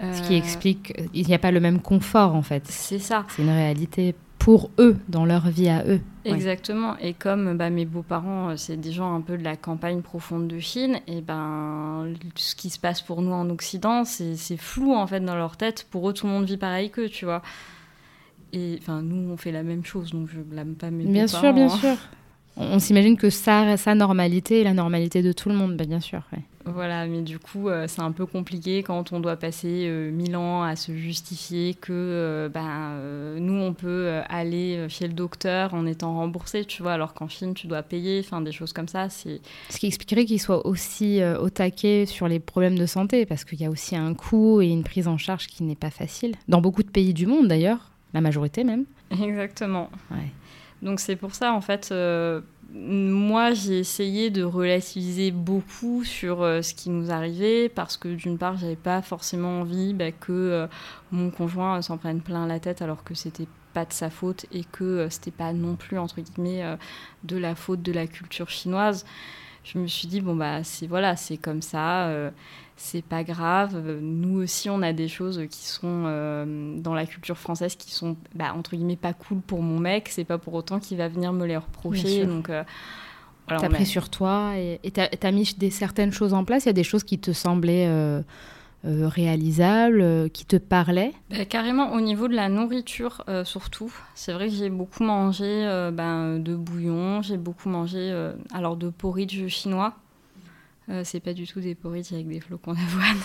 [0.00, 2.66] Ce qui explique, il n'y a pas le même confort en fait.
[2.66, 3.24] C'est ça.
[3.28, 6.00] C'est une réalité pour eux, dans leur vie à eux.
[6.24, 6.96] Exactement.
[6.98, 10.48] Et comme bah, mes beaux-parents, euh, c'est des gens un peu de la campagne profonde
[10.48, 15.06] de Chine, et ben ce qui se passe pour nous en Occident, c'est flou en
[15.06, 15.86] fait dans leur tête.
[15.92, 17.40] Pour eux, tout le monde vit pareil qu'eux, tu vois.
[18.52, 21.52] Et enfin, nous, on fait la même chose, donc je blâme pas mes Bien sûr,
[21.52, 21.76] bien hein.
[21.76, 21.96] sûr.
[22.56, 26.00] On, s'imagine que ça, sa normalité est la normalité de tout le monde, ben, bien
[26.00, 26.22] sûr.
[26.64, 30.36] Voilà, mais du coup, euh, c'est un peu compliqué quand on doit passer euh, mille
[30.36, 35.86] ans à se justifier que euh, ben, nous, on peut aller chez le docteur en
[35.86, 39.08] étant remboursé, tu vois, alors qu'en Chine, tu dois payer, enfin, des choses comme ça.
[39.08, 39.40] C'est...
[39.70, 43.60] Ce qui expliquerait qu'il soit aussi au taquet sur les problèmes de santé, parce qu'il
[43.60, 46.34] y a aussi un coût et une prise en charge qui n'est pas facile.
[46.48, 48.84] Dans beaucoup de pays du monde, d'ailleurs, la majorité même.
[49.10, 49.90] Exactement.
[50.80, 51.92] Donc c'est pour ça, en fait,
[52.74, 58.38] moi, j'ai essayé de relativiser beaucoup sur euh, ce qui nous arrivait parce que d'une
[58.38, 60.66] part, j'avais pas forcément envie bah, que euh,
[61.10, 64.46] mon conjoint euh, s'en prenne plein la tête alors que c'était pas de sa faute
[64.52, 66.62] et que c'était pas non plus entre guillemets
[67.24, 69.06] de la faute de la culture chinoise.
[69.64, 72.10] Je me suis dit, bon, bah, c'est voilà, c'est comme ça,
[72.76, 73.80] c'est pas grave.
[74.00, 76.02] Nous aussi, on a des choses qui sont
[76.78, 80.08] dans la culture française qui sont, bah, entre guillemets, pas cool pour mon mec.
[80.08, 82.26] C'est pas pour autant qu'il va venir me les reprocher.
[82.26, 82.50] Donc.
[83.48, 86.64] Voilà, t'as pris sur toi et t'as as mis des, certaines choses en place.
[86.64, 87.88] Il y a des choses qui te semblaient
[88.84, 91.12] euh, réalisables, euh, qui te parlaient?
[91.30, 93.94] Bah, Carrément au niveau de la nourriture euh, surtout.
[94.16, 98.12] C'est vrai que j'ai beaucoup mangé ben, de bouillon, j'ai beaucoup mangé
[98.52, 99.94] alors de porridge chinois.
[101.04, 103.18] c'est pas du tout des porridge avec des flocons d'avoine.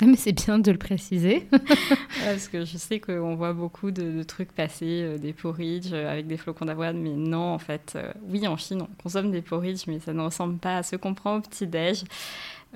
[0.04, 1.46] Mais c'est bien de le préciser.
[2.24, 6.64] Parce que je sais qu'on voit beaucoup de, trucs passer, des porridge avec des flocons
[6.64, 7.96] d'avoine, mais non, en fait,
[8.28, 11.14] oui, en Chine, on consomme des porridge, mais ça ne ressemble pas à ce qu'on
[11.14, 12.02] prend au petit-déj.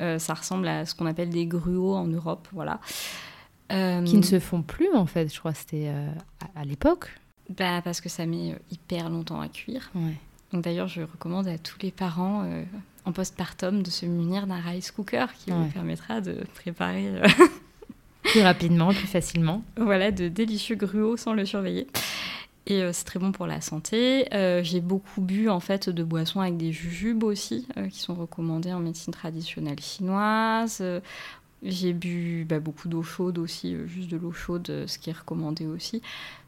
[0.01, 2.81] Euh, ça ressemble à ce qu'on appelle des gruaux en Europe, voilà.
[3.73, 6.11] Euh, Qui ne se font plus en fait, je crois que c'était euh,
[6.55, 7.11] à, l'époque.
[7.59, 9.91] Bah, parce que ça met hyper longtemps à cuire.
[10.53, 12.49] Donc d'ailleurs, je recommande à tous les parents
[13.05, 17.11] en postpartum de se munir d'un rice cooker qui vous permettra de préparer
[18.23, 19.63] plus rapidement, plus facilement.
[19.77, 21.87] Voilà, de délicieux gruaux sans le surveiller.
[22.69, 24.29] Et euh, c'est très bon pour la santé.
[24.35, 28.15] Euh, j'ai beaucoup bu en fait de boissons avec des jujubes aussi, euh, qui sont
[28.15, 30.85] recommandées en médecine traditionnelle chinoise.
[31.63, 35.67] j'ai bu bah, beaucoup d'eau chaude aussi, juste de l'eau chaude, ce qui est recommandé
[35.67, 36.03] aussi.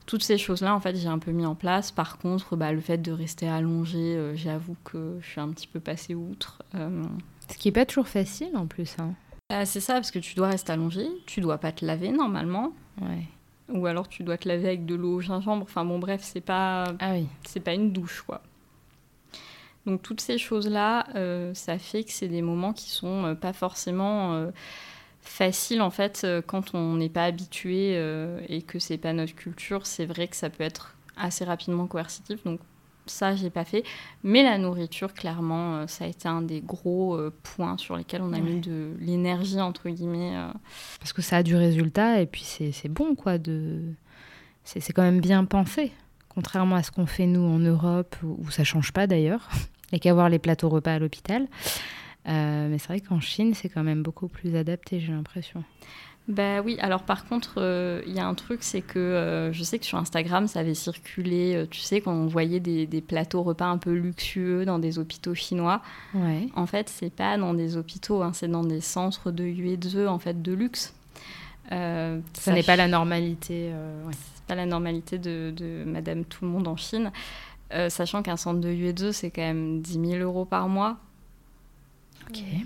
[0.05, 1.91] Toutes ces choses-là, en fait, j'ai un peu mis en place.
[1.91, 5.81] Par contre, bah, le fait de rester allongé, j'avoue que je suis un petit peu
[5.81, 6.63] passée outre.
[6.75, 8.95] Ce qui n'est pas toujours facile en plus.
[8.99, 9.15] Hein.
[9.49, 12.73] Bah, c'est ça, parce que tu dois rester allongé, tu dois pas te laver normalement.
[13.01, 13.27] Ouais
[13.73, 15.63] ou alors tu dois te laver avec de l'eau au gingembre.
[15.63, 17.27] Enfin bon, bref, c'est pas, ah oui.
[17.47, 18.43] c'est pas une douche, quoi.
[19.87, 23.53] Donc toutes ces choses-là, euh, ça fait que c'est des moments qui sont euh, pas
[23.53, 24.51] forcément euh,
[25.23, 27.95] faciles en fait quand on n'est pas habitué
[28.49, 29.87] et que c'est pas notre culture.
[29.87, 32.43] C'est vrai que ça peut être assez rapidement coercitif.
[32.45, 32.61] Donc
[33.07, 33.85] ça, j'ai pas fait.
[34.23, 38.23] Mais la nourriture, clairement, euh, ça a été un des gros euh, points sur lesquels
[38.23, 40.37] on a mis de l'énergie, entre guillemets.
[40.37, 40.53] Euh.
[40.99, 43.39] Parce que ça a du résultat et puis c'est bon, quoi.
[43.39, 43.81] De...
[44.65, 45.93] C'est quand même bien pensé.
[46.29, 49.49] Contrairement à ce qu'on fait, nous, en Europe, où, ça change pas d'ailleurs.
[49.93, 51.49] Il n'y a qu'à voir les plateaux repas à l'hôpital.
[52.25, 55.65] mais c'est vrai qu'en Chine, c'est quand même beaucoup plus adapté, j'ai l'impression.
[56.29, 59.65] Bah oui, alors par contre, euh, il y a un truc, c'est que euh, je
[59.65, 63.43] sais que sur Instagram, ça avait circulé, euh, tu sais, quand on voyait des, plateaux
[63.43, 65.83] repas un peu luxueux dans des hôpitaux chinois.
[66.15, 66.49] Ouais.
[66.55, 70.19] En fait, c'est pas dans des hôpitaux, hein, c'est dans des centres de UE2, en
[70.19, 70.95] fait, de luxe.
[71.71, 73.73] ça n'est pas la normalité.
[74.07, 74.13] Ouais.
[74.13, 77.11] C'est pas la normalité de, de, Madame Tout le Monde en Chine.
[77.89, 80.99] sachant qu'un centre de UE2, c'est quand même 10 000 euros par mois.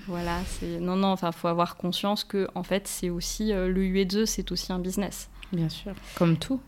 [0.07, 3.83] Voilà, c'est non non, enfin faut avoir conscience que en fait c'est aussi euh, le
[3.83, 5.31] UE2, c'est aussi un business.
[5.53, 6.61] Bien sûr, comme tout.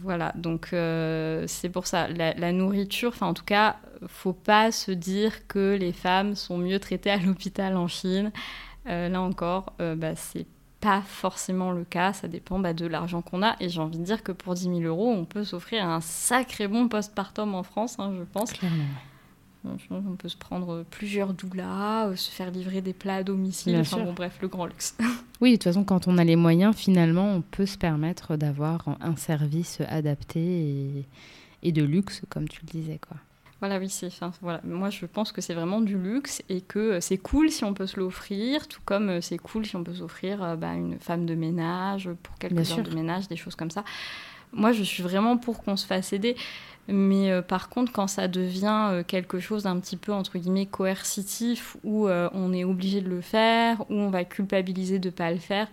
[0.00, 4.90] Voilà, donc euh, c'est pour ça la, nourriture, enfin en tout cas, faut pas se
[4.92, 8.32] dire que les femmes sont mieux traitées à l'hôpital en Chine.
[8.88, 10.46] Euh, là encore, bah, c'est
[10.80, 13.56] pas forcément le cas, ça dépend bah, de l'argent qu'on a.
[13.60, 16.68] Et j'ai envie de dire que pour 10 000 euros, on peut s'offrir un sacré
[16.68, 18.52] bon postpartum en France, hein, je pense.
[18.52, 18.84] Clairement.
[19.90, 23.98] On peut se prendre plusieurs doulas, euh, se faire livrer des plats à domicile, enfin
[23.98, 24.96] bon, bref, le grand luxe.
[25.40, 28.96] oui, de toute façon, quand on a les moyens, finalement, on peut se permettre d'avoir
[29.00, 31.06] un service adapté
[31.62, 32.98] et, de luxe, comme tu le disais.
[32.98, 33.16] quoi.
[33.60, 34.10] Voilà, oui, c'est.
[34.40, 34.60] voilà.
[34.64, 37.74] Moi, je pense que c'est vraiment du luxe et que euh, c'est cool si on
[37.74, 41.26] peut se l'offrir, tout comme euh, c'est cool si on peut s'offrir bah, une femme
[41.26, 43.84] de ménage pour quelques heures de ménage, des choses comme ça.
[44.52, 46.36] Moi, je suis vraiment pour qu'on se fasse aider.
[46.88, 50.66] Mais euh, par contre, quand ça devient euh, quelque chose d'un petit peu, entre guillemets,
[50.66, 55.12] coercitif, où euh, on est obligé de le faire, où on va culpabiliser de ne
[55.12, 55.68] pas le faire,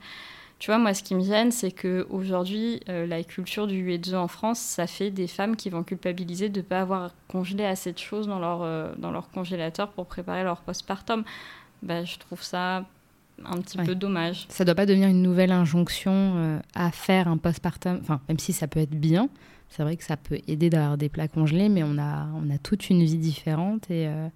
[0.59, 4.59] tu vois, moi, ce qui me gêne, c'est qu'aujourd'hui, la culture du UE2 en France,
[4.59, 8.27] ça fait des femmes qui vont culpabiliser de ne pas avoir congelé assez de choses
[8.27, 11.23] dans leur, dans leur congélateur pour préparer leur postpartum.
[11.81, 12.83] Bah, je trouve ça
[13.45, 14.47] un petit peu dommage.
[14.49, 18.51] Ça ne doit pas devenir une nouvelle injonction à faire un postpartum, enfin, même si
[18.51, 19.29] ça peut être bien,
[19.69, 22.57] c'est vrai que ça peut aider d'avoir des plats congelés, mais on a, on a
[22.57, 24.27] toute une vie différente et, euh,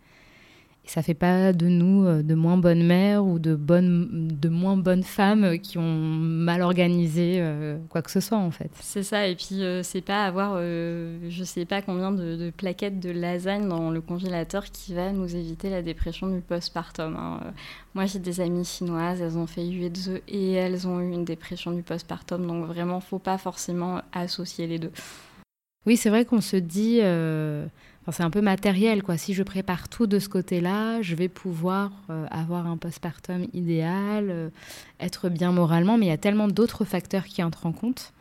[0.85, 4.49] et ça fait pas de nous euh, de moins bonnes mères ou de, bonnes, de
[4.49, 8.69] moins bonnes femmes qui ont mal organisé euh, quoi que ce soit en fait.
[8.81, 13.11] C'est ça, et puis euh, c'est pas avoir je sais pas combien de, plaquettes de
[13.11, 17.15] lasagne dans le congélateur qui va nous éviter la dépression du postpartum.
[17.15, 17.39] Hein.
[17.93, 21.71] Moi j'ai des amies chinoises, elles ont fait UE2 et elles ont eu une dépression
[21.71, 24.91] du postpartum, donc vraiment faut pas forcément associer les deux.
[25.85, 27.01] Oui, c'est vrai qu'on se dit
[28.11, 29.17] c'est un peu matériel, quoi.
[29.17, 34.27] Si je prépare tout de ce côté-là, je vais pouvoir euh, avoir un postpartum idéal,
[34.29, 34.49] euh,
[34.99, 38.13] être bien moralement, mais il y a tellement d'autres facteurs qui entrent en compte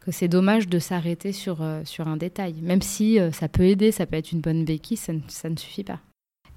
[0.00, 2.54] que c'est dommage de s'arrêter sur, euh, sur un détail.
[2.62, 6.00] Même si ça peut aider, ça peut être une bonne béquille, ça ne, suffit pas.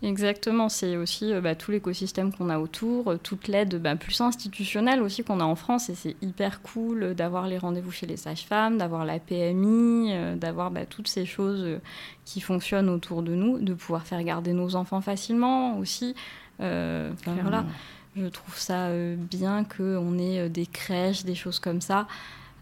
[0.01, 4.19] Exactement, c'est aussi euh, bah, tout l'écosystème qu'on a autour, euh, toute l'aide bah, plus
[4.19, 8.17] institutionnelle aussi qu'on a en France, et c'est hyper cool d'avoir les rendez-vous chez les
[8.17, 11.79] sages-femmes, d'avoir la PMI, euh, d'avoir bah, toutes ces choses
[12.25, 16.13] qui fonctionnent autour de nous, de pouvoir faire garder nos enfants facilement aussi.
[16.59, 17.65] voilà,
[18.17, 22.07] je trouve ça bien qu'on ait des crèches, des choses comme ça.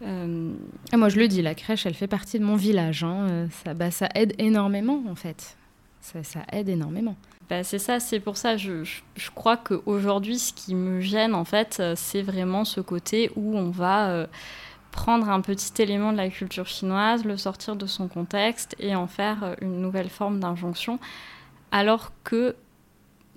[0.02, 3.04] Ah, moi, je le dis, la crèche, elle fait partie de mon village.
[3.04, 3.48] Hein.
[3.64, 5.56] Ça, ça aide énormément, en fait
[6.04, 7.16] ça, aide énormément.
[7.48, 11.44] Bah, c'est ça, c'est pour ça, je, je, crois qu'aujourd'hui, ce qui me gêne, en
[11.44, 14.26] fait, c'est vraiment ce côté où on va euh,
[14.92, 19.06] prendre un petit élément de la culture chinoise, le sortir de son contexte et en
[19.06, 20.98] faire euh, une nouvelle forme d'injonction,
[21.70, 22.56] alors que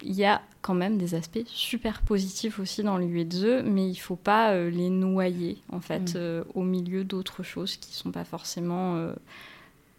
[0.03, 3.95] il y a quand même des aspects super positifs aussi dans les de mais il
[3.95, 6.43] faut pas euh, les noyer, en fait, mm.
[6.53, 9.11] au milieu d'autres choses qui sont pas forcément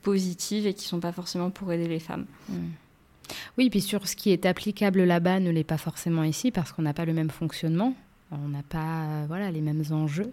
[0.03, 2.26] positives et qui sont pas forcément pour aider les femmes.
[2.49, 2.55] Mm.
[3.59, 6.82] Oui, puis sur ce qui est applicable là-bas ne l'est pas forcément ici parce qu'on
[6.82, 7.94] n'a pas le même fonctionnement,
[8.30, 10.32] on n'a pas voilà les mêmes enjeux.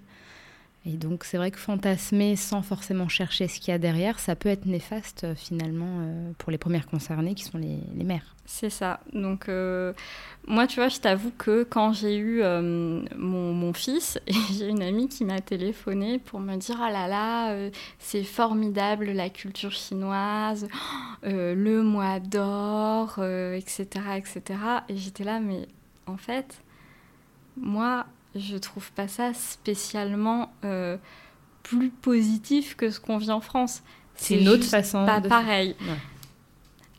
[0.88, 4.36] Et donc c'est vrai que fantasmer sans forcément chercher ce qu'il y a derrière, ça
[4.36, 8.36] peut être néfaste euh, finalement euh, pour les premières concernées qui sont les, les mères.
[8.46, 9.00] C'est ça.
[9.12, 9.94] Donc euh,
[10.48, 14.20] moi tu vois, je t'avoue que quand j'ai eu mon, mon, fils,
[14.52, 19.32] j'ai une amie qui m'a téléphoné pour me dire ah là là, c'est formidable la
[19.32, 20.68] culture chinoise,
[21.24, 23.88] le mois d'or, etc.
[24.18, 24.42] etc.
[24.90, 25.68] Et j'étais là, mais
[26.06, 26.62] en fait,
[27.58, 28.06] moi
[28.36, 30.98] je trouve pas ça spécialement euh,
[31.64, 33.82] plus positif que ce qu'on vit en France.
[34.16, 35.06] C'est une autre façon.
[35.06, 35.76] Pas pareil.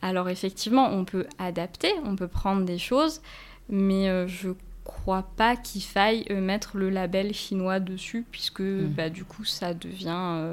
[0.03, 3.21] Alors effectivement, on peut adapter, on peut prendre des choses,
[3.69, 4.51] mais euh, je
[4.85, 8.87] crois pas qu'il faille euh, mettre le label chinois dessus, puisque hmm.
[8.89, 10.53] bah, du coup ça devient.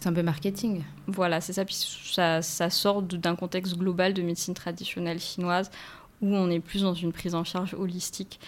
[0.00, 0.82] C'est un peu marketing.
[1.06, 1.64] Voilà, c'est ça.
[1.64, 5.70] Puis ça, ça sort d'un contexte global de médecine traditionnelle chinoise
[6.20, 8.38] où on est plus dans une prise en charge holistique.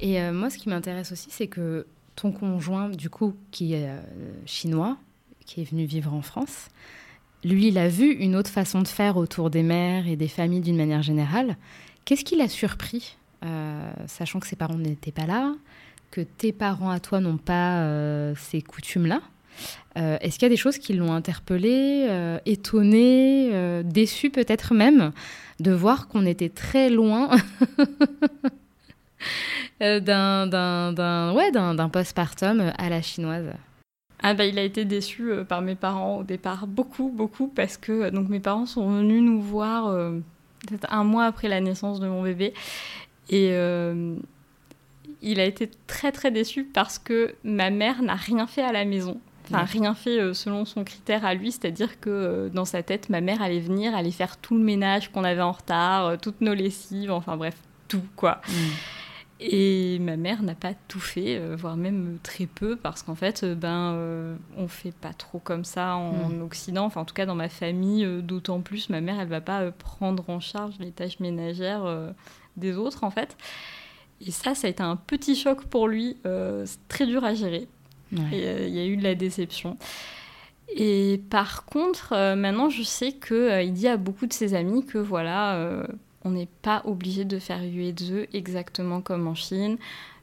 [0.00, 3.88] Et euh, moi, ce qui m'intéresse aussi, c'est que ton conjoint, du coup, qui est
[3.88, 4.00] euh,
[4.44, 4.96] chinois,
[5.44, 6.68] qui est venu vivre en France,
[7.44, 10.60] lui, il a vu une autre façon de faire autour des mères et des familles
[10.60, 11.56] d'une manière générale.
[12.04, 15.54] Qu'est-ce qui l'a surpris, euh, sachant que ses parents n'étaient pas là,
[16.10, 17.84] que tes parents à toi n'ont pas
[18.36, 19.20] ces coutumes-là
[19.96, 25.12] Est-ce qu'il y a des choses qui l'ont interpellé, étonné, déçu peut-être même,
[25.60, 27.30] de voir qu'on était très loin
[29.82, 33.52] Euh, d'un ouais, d'un postpartum à la chinoise
[34.22, 37.76] ah bah, il a été déçu euh, par mes parents au départ, beaucoup, beaucoup, parce
[37.76, 39.92] que euh, donc mes parents sont venus nous voir
[40.66, 42.54] peut-être un mois après la naissance de mon bébé.
[43.28, 43.50] Et
[45.22, 48.84] il a été très très déçu parce que ma mère n'a rien fait à la
[48.84, 49.20] maison.
[49.44, 53.42] Enfin, rien fait selon son critère à lui, c'est-à-dire que dans sa tête, ma mère
[53.42, 57.36] allait venir, allait faire tout le ménage qu'on avait en retard, toutes nos lessives, enfin
[57.36, 57.56] bref,
[57.88, 58.40] tout quoi.
[58.48, 58.52] Mm.
[59.38, 63.42] Et ma mère n'a pas tout fait, euh, voire même très peu, parce qu'en fait,
[63.42, 66.42] euh, ben, euh, on fait pas trop comme ça en, hmm.
[66.42, 66.86] Occident.
[66.86, 70.28] Enfin, en tout cas, dans ma famille, d'autant plus, ma mère, elle va pas prendre
[70.30, 71.84] en charge les tâches ménagères
[72.56, 73.36] des autres, en fait.
[74.26, 76.16] Et ça, ça a été un petit choc pour lui.
[76.24, 77.68] c'est très dur à gérer.
[78.12, 79.76] Il y a eu de la déception.
[80.74, 85.86] Et par contre, maintenant, je sais qu'il dit à beaucoup de ses amis que voilà
[86.26, 89.78] on n'est pas obligé de faire UE2 exactement comme en Chine,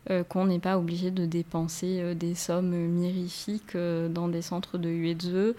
[0.09, 4.77] euh, qu'on n'est pas obligé de dépenser euh, des sommes mirifiques euh, dans des centres
[4.77, 5.55] de UE2,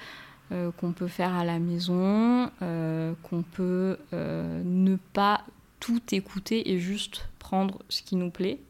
[0.77, 5.41] qu'on peut faire à la maison, qu'on peut ne pas
[5.81, 8.61] tout écouter et juste prendre ce qui nous plaît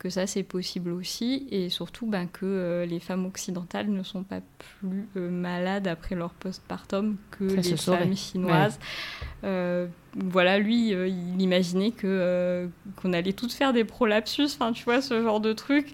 [0.00, 4.22] que ça c'est possible aussi et surtout ben, que euh, les femmes occidentales ne sont
[4.22, 4.40] pas
[4.80, 8.80] plus euh, malades après leur postpartum que les femmes chinoises.
[9.44, 9.86] Euh,
[10.16, 15.22] voilà, lui, il imaginait que qu'on allait toutes faire des prolapsus, enfin tu vois ce
[15.22, 15.86] genre de truc.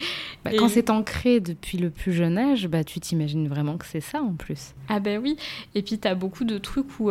[0.45, 4.01] Bah, quand c'est ancré depuis le plus jeune âge, bah tu t'imagines vraiment que c'est
[4.01, 4.75] ça en plus.
[4.89, 5.37] Ah ben oui,
[5.75, 7.11] et puis tu as beaucoup de trucs où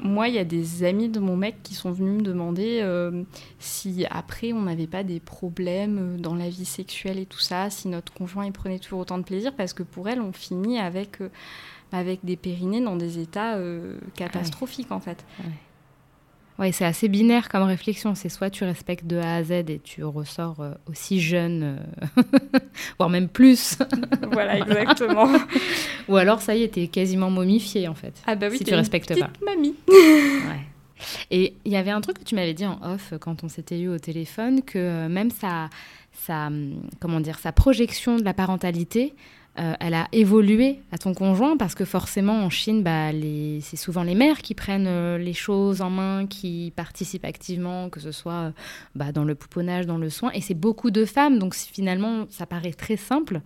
[0.00, 3.24] moi, il y a des amis de mon mec qui sont venus me demander euh,
[3.58, 7.70] si après on n'avait pas des problèmes euh, dans la vie sexuelle et tout ça,
[7.70, 10.78] si notre conjoint il prenait toujours autant de plaisir, parce que pour elle, on finit
[10.78, 11.30] avec, euh,
[11.92, 13.58] avec des périnées dans des états
[14.14, 15.24] catastrophiques en fait.
[15.40, 15.46] Ouais,
[16.72, 18.14] c'est assez binaire comme réflexion.
[18.14, 21.78] C'est soit tu respectes de A à Z et tu ressors euh, aussi jeune,
[22.16, 22.22] euh,
[22.98, 23.78] voire même plus.
[24.32, 25.28] voilà, exactement.
[26.08, 28.14] Ou alors, ça y est, t'es quasiment momifié en fait.
[28.26, 29.30] Ah bah oui, si tu respectes une pas.
[29.44, 29.74] mamie.
[29.88, 30.66] ouais.
[31.30, 33.78] Et il y avait un truc que tu m'avais dit en off quand on s'était
[33.78, 35.70] eu au téléphone, que euh, même sa,
[36.12, 36.50] sa,
[36.98, 39.14] comment dire, sa projection de la parentalité
[39.58, 43.10] euh, elle a évolué à ton conjoint parce que forcément en Chine, bah,
[43.60, 47.98] c'est souvent les mères qui prennent euh, les choses en main, qui participent activement, que
[47.98, 48.50] ce soit euh,
[48.94, 50.30] bah, dans le pouponnage, dans le soin.
[50.32, 53.40] Et c'est beaucoup de femmes, donc finalement ça paraît très simple.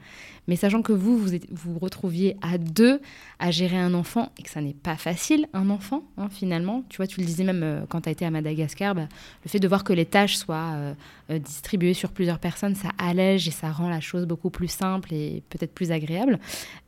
[0.49, 3.01] Mais sachant que vous, vous vous, retrouviez à deux
[3.38, 6.84] à gérer un enfant et que ça n'est pas facile, un enfant, hein, finalement.
[6.88, 9.09] Tu vois, tu le disais même quand tu as été à Madagascar, bah,
[9.45, 10.95] le fait de voir que les tâches soient
[11.28, 15.43] distribuées sur plusieurs personnes, ça allège et ça rend la chose beaucoup plus simple et
[15.49, 16.38] peut-être plus agréable.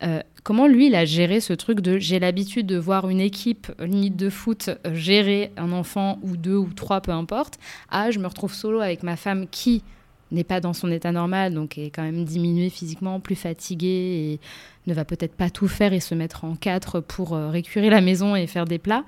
[0.02, 3.70] Euh, comment lui, il a géré ce truc de j'ai l'habitude de voir une équipe
[3.78, 7.58] limite de foot euh, gérer un enfant ou deux ou trois, peu importe,
[7.90, 9.82] ah, je me retrouve solo avec ma femme qui
[10.30, 14.40] n'est pas dans son état normal, donc est quand même diminuée physiquement, plus fatiguée et
[14.86, 18.00] ne va peut-être pas tout faire et se mettre en quatre pour euh, récurer la
[18.00, 19.04] maison et faire des plats.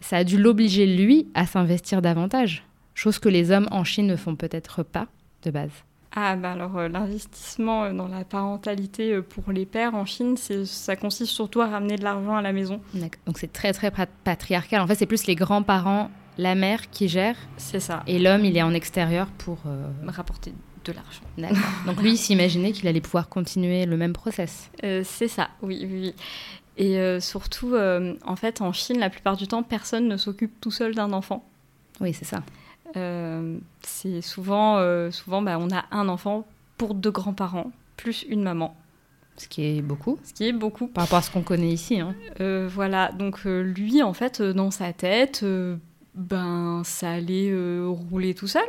[0.00, 2.64] Ça a dû l'obliger, lui, à s'investir davantage,
[2.94, 5.06] chose que les hommes en Chine ne font peut-être pas
[5.42, 5.70] de base.
[6.18, 10.38] Ah bah alors euh, l'investissement euh, dans la parentalité euh, pour les pères en Chine,
[10.38, 12.80] ça consiste surtout à ramener de l'argent à la maison.
[13.26, 13.92] Donc c'est très très
[14.24, 14.80] patriarcal.
[14.80, 17.36] En fait, c'est plus les grands-parents, la mère qui gère.
[17.56, 18.02] C'est ça.
[18.06, 19.58] Et l'homme, il est en extérieur pour
[20.06, 20.52] rapporter
[20.84, 21.22] de l'argent.
[21.38, 21.58] D'accord.
[21.86, 24.70] Donc lui, il s'imaginait qu'il allait pouvoir continuer le même process.
[24.80, 26.14] c'est ça, oui, oui.
[26.78, 30.94] Et surtout, en fait, en Chine, la plupart du temps, personne ne s'occupe tout seul
[30.94, 31.44] d'un enfant.
[32.00, 32.42] Oui, c'est ça.
[32.96, 36.46] Euh, c'est souvent, euh, souvent bah, on a un enfant
[36.78, 38.76] pour deux grands-parents, plus une maman.
[39.36, 40.18] Ce qui est beaucoup.
[40.24, 40.86] Ce qui est beaucoup.
[40.86, 42.00] Par rapport à ce qu'on connaît ici.
[42.00, 42.14] Hein.
[42.40, 45.44] Euh, voilà, donc lui, en fait, dans sa tête,
[46.16, 47.52] ben, ça allait
[47.86, 48.68] rouler tout seul.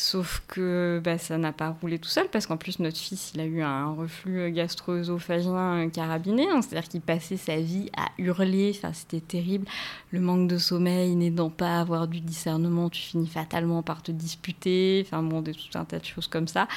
[0.00, 3.40] Sauf que bah, ça n'a pas roulé tout seul, parce qu'en plus, notre fils, il
[3.40, 6.60] a eu un reflux gastro-œsophagien carabiné, hein.
[6.60, 9.66] c'est-à-dire qu'il passait sa vie à hurler, enfin, c'était terrible.
[10.12, 14.12] Le manque de sommeil, n'aidant pas à avoir du discernement, tu finis fatalement par te
[14.12, 16.68] disputer, enfin bon, des, tout un tas de choses comme ça.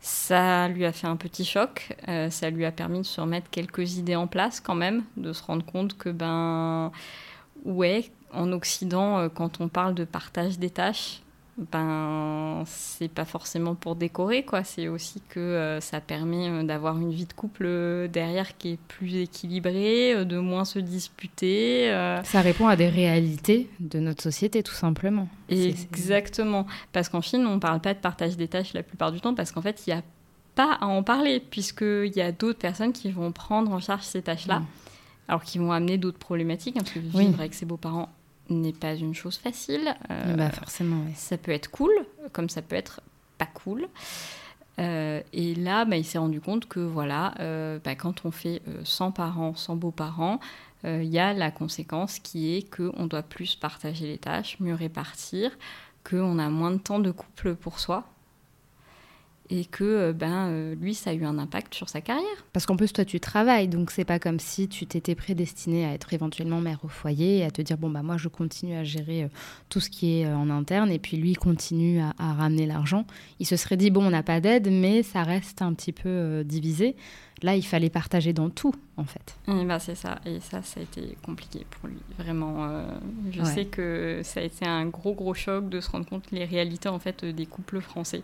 [0.00, 3.48] Ça lui a fait un petit choc, euh, ça lui a permis de se remettre
[3.50, 6.90] quelques idées en place quand même, de se rendre compte que, ben,
[7.64, 11.22] ouais, en Occident, euh, quand on parle de partage des tâches,
[11.72, 14.64] ben c'est pas forcément pour décorer quoi.
[14.64, 18.78] C'est aussi que euh, ça permet euh, d'avoir une vie de couple derrière qui est
[18.88, 21.88] plus équilibrée de moins se disputer
[22.24, 25.28] ça répond à des réalités de notre société tout simplement.
[25.50, 26.66] Exactement.
[26.92, 29.52] Parce qu'en Chine on parle pas de partage des tâches la plupart du temps parce
[29.52, 30.02] qu'en fait il y a
[30.54, 34.22] pas à en parler puisqu'il y a d'autres personnes qui vont prendre en charge ces
[34.22, 34.66] tâches là mm.
[35.28, 38.08] alors qui vont amener d'autres problématiques hein, parce que vivre avec ses beaux-parents
[38.50, 39.94] n'est pas une chose facile.
[40.10, 41.92] Euh, bah forcément, Ça peut être cool,
[42.32, 43.00] comme ça peut être
[43.38, 43.88] pas cool.
[44.78, 48.62] Euh, et là, bah, il s'est rendu compte que voilà, euh, bah, quand on fait
[48.84, 50.40] 100 parents, 100 beaux-parents,
[50.84, 55.50] il y a la conséquence qui est qu'on doit plus partager les tâches, mieux répartir,
[56.08, 58.04] qu'on a moins de temps de couple pour soi,
[59.50, 62.24] et que euh, ben, euh, lui, ça a eu un impact sur sa carrière.
[62.52, 65.92] Parce qu'en plus, toi, tu travailles, donc c'est pas comme si tu t'étais prédestiné à
[65.92, 68.84] être éventuellement mère au foyer et à te dire, bon, bah moi, je continue à
[68.84, 69.28] gérer euh,
[69.68, 73.06] tout ce qui est en interne, et puis lui continue à, ramener l'argent.
[73.40, 76.44] Il se serait dit, bon, on n'a pas d'aide, mais ça reste un petit peu
[76.44, 76.94] divisé.
[77.42, 79.36] Là, il fallait partager dans tout, en fait.
[79.48, 82.84] Et bah, c'est ça, et ça, ça a été compliqué pour lui, vraiment.
[83.32, 86.44] je sais que ça a été un gros, gros choc de se rendre compte les
[86.44, 88.22] réalités, en fait, des couples français.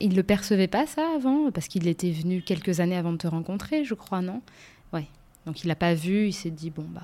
[0.00, 3.18] Il ne le percevait pas ça avant Parce qu'il était venu quelques années avant de
[3.18, 4.42] te rencontrer, je crois, non?
[4.92, 5.06] Ouais.
[5.46, 7.02] Donc il l'a pas vu, il s'est dit, bon, bah...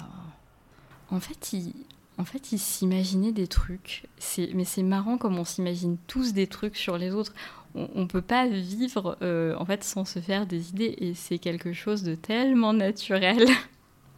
[1.11, 1.73] En fait, il,
[2.19, 4.07] en fait, il s'imaginait des trucs.
[4.55, 7.33] Mais c'est marrant comme on s'imagine tous des trucs sur les autres.
[7.75, 11.39] On ne peut pas vivre euh, en fait sans se faire des idées et c'est
[11.39, 13.47] quelque chose de tellement naturel.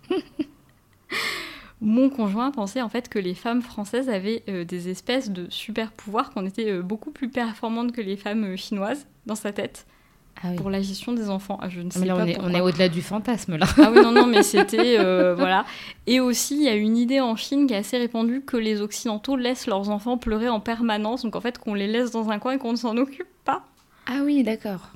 [1.80, 5.92] mon conjoint pensait en fait que les femmes françaises avaient euh, des espèces de super
[5.92, 9.86] pouvoirs, qu'on était euh, beaucoup plus performantes que les femmes euh, chinoises dans sa tête.
[10.42, 11.58] Ah pour la gestion des enfants.
[11.60, 13.56] Ah, je ne ah, sais mais là, pas on, est, on est, au-delà du fantasme
[13.56, 13.66] là.
[13.76, 14.96] Ah oui, non, non, mais c'était.
[15.34, 15.66] voilà.
[16.06, 18.80] Et aussi, il y a une idée en Chine qui est assez répandue que les
[18.80, 21.24] Occidentaux laissent leurs enfants pleurer en permanence.
[21.24, 23.64] Donc en fait, qu'on les laisse dans un coin et qu'on ne s'en occupe pas.
[24.06, 24.92] Ah oui, d'accord.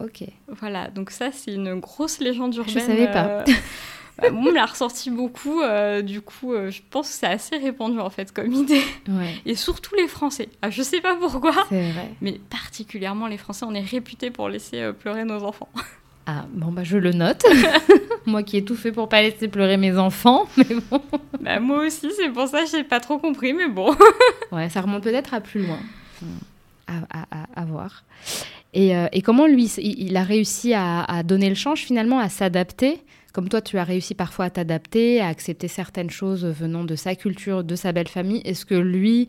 [0.00, 0.24] Ok.
[0.48, 2.74] Voilà, donc ça, c'est une grosse légende urbaine.
[2.74, 3.44] Je savais pas.
[4.20, 5.60] Bah, on me l'a ressorti beaucoup.
[5.62, 8.82] Euh, du coup, euh, je pense que c'est assez répandu en fait comme idée.
[9.46, 10.48] Et surtout les Français.
[10.62, 11.66] Ah, je sais pas pourquoi.
[12.20, 15.68] Mais particulièrement les Français, on est réputés pour laisser euh, pleurer nos enfants.
[16.26, 17.42] Ah, bon, bah je le note.
[18.26, 21.02] moi qui ai tout fait pour pas laisser pleurer mes enfants, mais bon.
[21.40, 23.96] Bah, moi aussi, c'est pour ça que j'ai pas trop compris, mais bon.
[24.52, 25.78] ouais, ça remonte peut-être à plus loin.
[26.86, 28.04] À, voir.
[28.74, 33.02] Et, et, comment lui, il a réussi à, à donner le change finalement, à s'adapter
[33.32, 37.14] comme toi, tu as réussi parfois à t'adapter, à accepter certaines choses venant de sa
[37.14, 38.42] culture, de sa belle famille.
[38.44, 39.28] Est-ce que lui,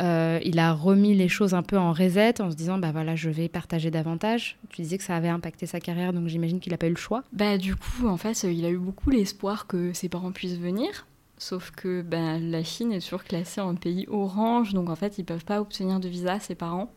[0.00, 3.16] euh, il a remis les choses un peu en reset en se disant, bah voilà,
[3.16, 4.58] je vais partager davantage?
[4.70, 6.96] Tu disais que ça avait impacté sa carrière, donc j'imagine qu'il n'a pas eu le
[6.96, 7.22] choix.
[7.32, 11.06] Bah du coup, en fait, il a eu beaucoup l'espoir que ses parents puissent venir.
[11.38, 15.22] Sauf que ben, la Chine est toujours classée en pays orange, donc en fait, ils
[15.22, 16.92] ne peuvent pas obtenir de visa, ses parents.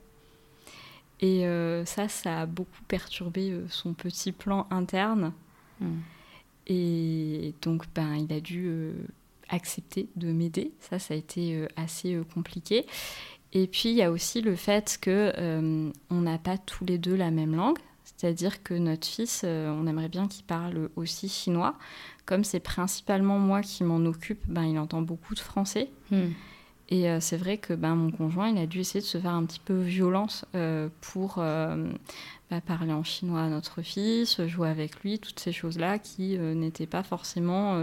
[1.21, 5.31] Et euh, ça, ça a beaucoup perturbé euh, son petit plan interne.
[5.79, 5.99] Hmm.
[6.67, 8.93] Et donc, ben, il a dû euh,
[9.49, 10.71] accepter de m'aider.
[10.79, 12.85] Ça, ça a été assez compliqué.
[13.53, 17.15] Et puis, il y a aussi le fait que on n'a pas tous les deux
[17.15, 17.77] la même langue.
[18.03, 21.77] C'est-à-dire que notre fils, on aimerait bien qu'il parle aussi chinois
[22.25, 25.89] comme c'est principalement moi qui m'en occupe, ben, il entend beaucoup de français.
[26.11, 26.29] Hmm.
[26.89, 29.33] Et euh, c'est vrai que ben, mon conjoint, il a dû essayer de se faire
[29.33, 31.87] un petit peu violence euh, pour euh,
[32.51, 36.85] bah, parler en chinois à notre fils, jouer avec lui, toutes ces choses-là qui n'étaient
[36.85, 37.79] pas forcément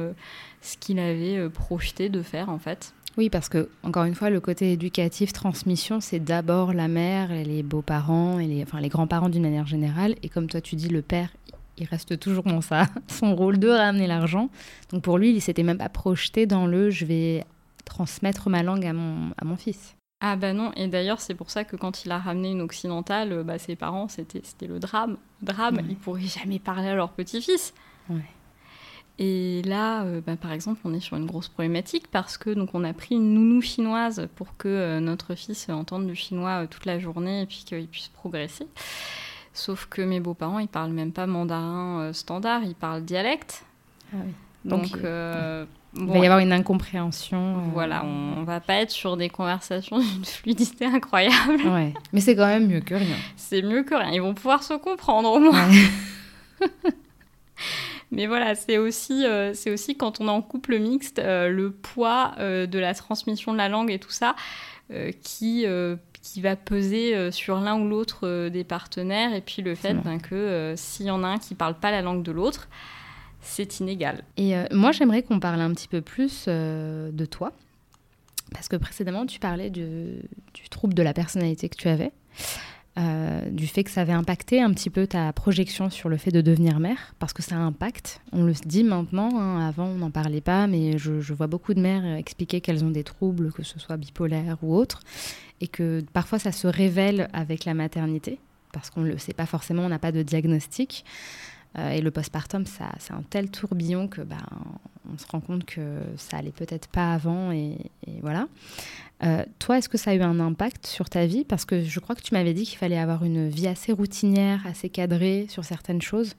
[0.61, 2.95] ce qu'il avait projeté de faire en fait.
[3.19, 7.45] Oui, parce que, encore une fois, le côté éducatif, transmission, c'est d'abord la mère et
[7.45, 10.15] les beaux-parents enfin, les grands-parents d'une manière générale.
[10.23, 11.29] Et comme toi, tu dis, le père,
[11.79, 14.49] il reste toujours dans ça, son rôle de ramener l'argent.
[14.91, 17.45] Donc pour lui, il s'était même pas projeté dans le je vais
[17.85, 19.97] transmettre ma langue à mon, à mon fils.
[20.21, 23.33] Ah bah non, et d'ailleurs c'est pour ça que quand il a ramené une occidentale,
[23.33, 25.17] euh, bah, ses parents, c'était, c'était le drame.
[25.43, 27.75] Drame, ils pourraient jamais parler à leur petit-fils.
[29.19, 32.71] Et là, euh, bah, par exemple, on est sur une grosse problématique parce que donc
[32.75, 36.87] on a pris une nounou chinoise pour que euh, notre fils entende du chinois toute
[36.87, 38.67] la journée et puis qu'il puisse progresser.
[39.55, 43.65] Sauf que mes beaux-parents, ils parlent même pas mandarin euh, standard, ils parlent dialecte.
[44.15, 44.19] Ah
[44.65, 45.67] Donc, euh,
[45.97, 47.57] il va y avoir une incompréhension.
[47.57, 47.71] Euh.
[47.73, 51.63] Voilà, on, ne va pas être sur des conversations d'une fluidité incroyable.
[51.67, 51.93] Ouais.
[52.13, 53.17] Mais c'est quand même mieux que rien.
[53.37, 54.11] C'est mieux que rien.
[54.13, 55.69] Ils vont pouvoir se comprendre au moins.
[58.11, 59.25] Mais voilà, c'est aussi,
[59.55, 63.71] c'est aussi quand on est en couple mixte, le poids de la transmission de la
[63.71, 64.37] langue et tout ça
[65.23, 65.67] qui
[66.23, 69.93] qui va peser euh, sur l'un ou l'autre euh, des partenaires, et puis le fait
[69.93, 72.69] ben, que euh, s'il y en a un qui parle pas la langue de l'autre,
[73.43, 74.25] c'est inégal.
[74.37, 77.53] Et moi, j'aimerais qu'on parle un petit peu plus de toi,
[78.53, 80.23] parce que précédemment, tu parlais du
[80.71, 82.13] trouble de la personnalité que tu avais.
[82.99, 86.31] Euh, du fait que ça avait impacté un petit peu ta projection sur le fait
[86.31, 88.21] de devenir mère, parce que ça impacte.
[88.33, 91.81] On le dit maintenant, hein, avant on n'en parlait pas, mais je, vois beaucoup de
[91.81, 95.01] mères expliquer qu'elles ont des troubles, que ce soit bipolaire ou autre,
[95.63, 98.39] et que parfois ça se révèle avec la maternité,
[98.73, 101.07] parce qu'on ne le sait pas forcément, on n'a pas de diagnostic.
[101.79, 104.45] Euh, et le postpartum, ça, c'est un tel tourbillon que ben,
[105.13, 107.79] on se rend compte que ça allait peut-être pas avant et,
[108.21, 108.47] voilà.
[109.23, 111.45] Euh, toi, est-ce que ça a eu un impact sur ta vie?
[111.45, 114.67] Parce que je crois que tu m'avais dit qu'il fallait avoir une vie assez routinière,
[114.67, 116.35] assez cadrée sur certaines choses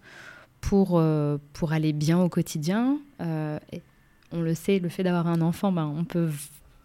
[0.60, 3.00] pour, euh, pour aller bien au quotidien.
[3.22, 3.82] et
[4.36, 6.30] on le sait, le fait d'avoir un enfant, ben, on peut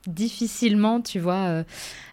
[0.07, 1.65] difficilement, tu vois, euh,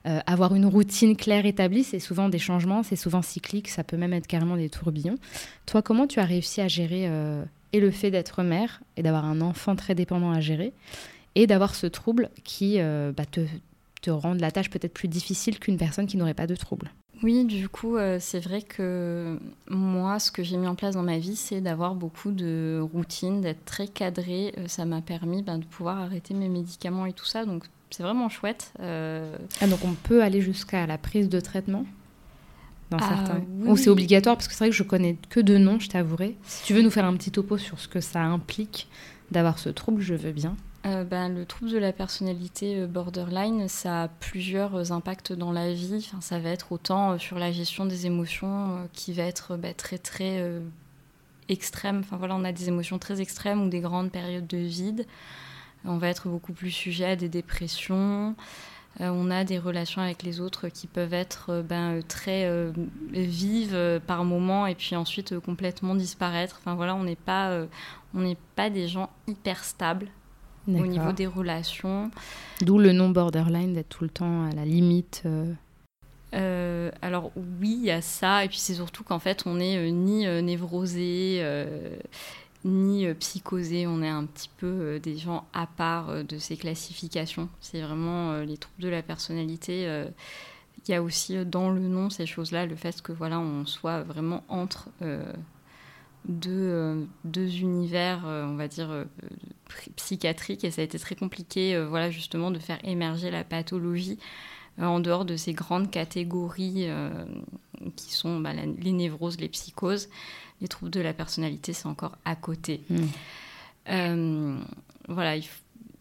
[0.07, 1.83] euh, avoir une routine claire établie.
[1.83, 5.17] C'est souvent des changements, c'est souvent cyclique, ça peut même être carrément des tourbillons.
[5.65, 9.25] Toi, comment tu as réussi à gérer euh, et le fait d'être mère et d'avoir
[9.25, 10.73] un enfant très dépendant à gérer
[11.35, 13.41] et d'avoir ce trouble qui bah, te,
[14.05, 16.91] te rend la tâche peut-être plus difficile qu'une personne qui n'aurait pas de trouble
[17.23, 19.39] oui, du coup, c'est vrai que
[19.69, 23.39] moi, ce que j'ai mis en place dans ma vie, c'est d'avoir beaucoup de routines,
[23.39, 24.53] d'être très cadrée.
[24.67, 27.45] ça m'a permis ben, de pouvoir arrêter mes médicaments et tout ça.
[27.45, 27.63] Donc,
[27.95, 28.73] c'est vraiment chouette.
[28.81, 29.37] Euh.
[29.61, 31.85] Ah, donc on peut aller jusqu'à la prise de traitement
[32.89, 33.41] dans ah, certains.
[33.65, 36.35] Ou c'est obligatoire parce que c'est vrai que je connais que deux noms, je t'avouerai.
[36.43, 38.87] Si tu veux nous faire un petit topo sur ce que ça implique
[39.31, 40.55] d'avoir ce trouble, je veux bien.
[40.85, 45.73] Euh, ben, le trouble de la personnalité euh, borderline, ça a plusieurs impacts dans la
[45.73, 46.11] vie.
[46.21, 50.47] Ça va être autant sur la gestion des émotions qui va être bah, très très
[51.49, 52.01] extrême.
[52.01, 55.05] Enfin voilà, on a des émotions très extrêmes ou des grandes périodes de vide
[55.87, 58.35] on va être beaucoup plus sujet à des dépressions.
[59.01, 62.49] Euh, on a des relations avec les autres qui peuvent être euh, ben, euh, très
[63.11, 66.57] vives par moments et puis ensuite complètement disparaître.
[66.59, 67.65] Enfin voilà, on n'est pas,
[68.13, 70.07] on n'est pas des gens hyper stables
[70.67, 72.11] au niveau des relations.
[72.61, 75.23] D'où le nom borderline d'être tout le temps à la limite.
[76.33, 80.25] alors oui, il y a ça, et puis c'est surtout qu'en fait on n'est ni
[80.41, 81.41] névrosé
[82.65, 86.39] ni euh, psychosé, on est un petit peu euh, des gens à part euh, de
[86.39, 87.47] ces classifications.
[87.61, 90.03] C'est vraiment les troubles de la personnalité.
[90.87, 94.01] Il y a aussi dans le nom ces choses-là, le fait que voilà, on soit
[94.03, 94.89] vraiment entre
[96.25, 99.05] deux, deux, univers, on va dire,
[99.95, 100.63] psychiatriques.
[100.63, 104.19] Et ça a été très compliqué, voilà, justement, de faire émerger la pathologie
[104.79, 106.89] en dehors de ces grandes catégories
[107.95, 110.09] qui sont bah, les névroses, les psychoses.
[110.61, 112.81] Les troubles de la personnalité, c'est encore à côté.
[112.89, 113.03] Mm.
[113.89, 114.57] Euh,
[115.09, 115.35] voilà,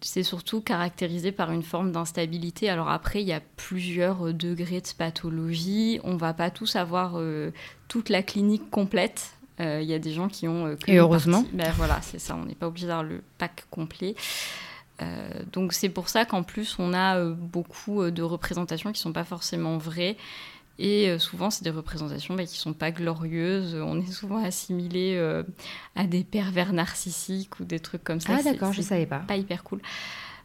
[0.01, 2.69] c'est surtout caractérisé par une forme d'instabilité.
[2.69, 5.99] Alors après, il y a plusieurs degrés de pathologie.
[6.05, 7.21] On va pas tous avoir
[7.89, 9.35] toute la clinique complète.
[9.61, 10.77] Il y a des gens qui ont...
[10.87, 11.45] Et heureusement.
[11.53, 12.37] Ben, voilà, c'est ça.
[12.37, 14.17] On n'est pas obligé d'avoir le pack complet.
[15.03, 19.01] Euh, donc c'est pour ça qu'en plus on a euh, beaucoup euh, de représentations qui
[19.01, 20.17] sont pas forcément vraies
[20.79, 23.77] et souvent c'est des représentations bah, qui sont pas glorieuses.
[23.77, 25.17] On est souvent assimilé
[25.95, 28.39] à des pervers narcissiques ou des trucs comme ça.
[28.41, 29.21] Ah d'accord, je savais pas.
[29.21, 29.81] Pas hyper cool.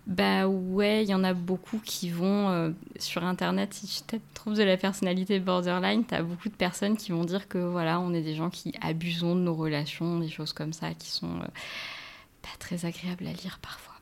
[0.08, 3.76] Bah ouais, il y en a beaucoup qui vont sur internet.
[3.76, 7.48] Si tu trouves de la personnalité borderline, tu as beaucoup de personnes qui vont dire
[7.48, 10.96] que voilà, on est des gens qui abusons de nos relations, des choses comme ça
[10.96, 11.40] qui sont
[12.42, 13.94] pas très agréables à lire parfois.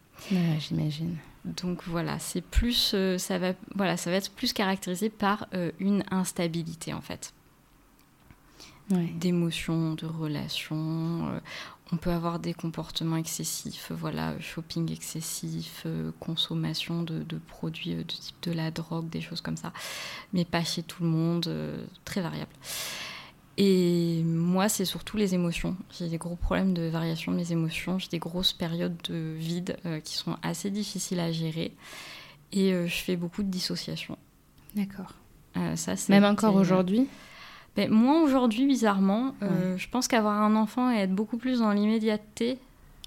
[0.60, 1.18] J'imagine.
[1.45, 5.72] Donc voilà, c'est plus, euh, ça va, voilà, ça va être plus caractérisé par euh,
[5.80, 7.34] une instabilité en fait.
[8.89, 11.28] D'émotions, de relations.
[11.28, 11.39] Euh,
[11.92, 15.88] on peut avoir des comportements excessifs, voilà, shopping excessif,
[16.20, 19.72] consommation de, de, produits de type de la drogue, des choses comme ça,
[20.34, 21.50] mais pas chez tout le monde,
[22.04, 22.52] très variable.
[23.58, 25.76] Et moi, c'est surtout les émotions.
[25.98, 27.98] J'ai des gros problèmes de variation de mes émotions.
[27.98, 31.74] J'ai des grosses périodes de vide euh, qui sont assez difficiles à gérer.
[32.52, 34.16] Et euh, je fais beaucoup de dissociation.
[34.76, 35.16] D'accord.
[35.58, 37.08] Euh, ça, Même encore aujourd'hui?
[37.78, 42.57] Ben, Moi, aujourd'hui, bizarrement, je pense qu'avoir un enfant et être beaucoup plus dans l'immédiateté.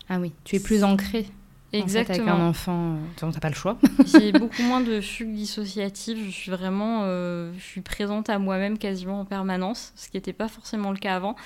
[0.08, 1.26] Ah oui, tu es plus ancré.
[1.72, 2.28] Exactement.
[2.28, 3.78] avec un enfant, tu n'as pas le choix.
[4.06, 6.18] J'ai beaucoup moins de fugue dissociative.
[6.26, 10.32] Je suis vraiment, euh, je suis présente à moi-même quasiment en permanence, ce qui n'était
[10.32, 11.36] pas forcément le cas avant.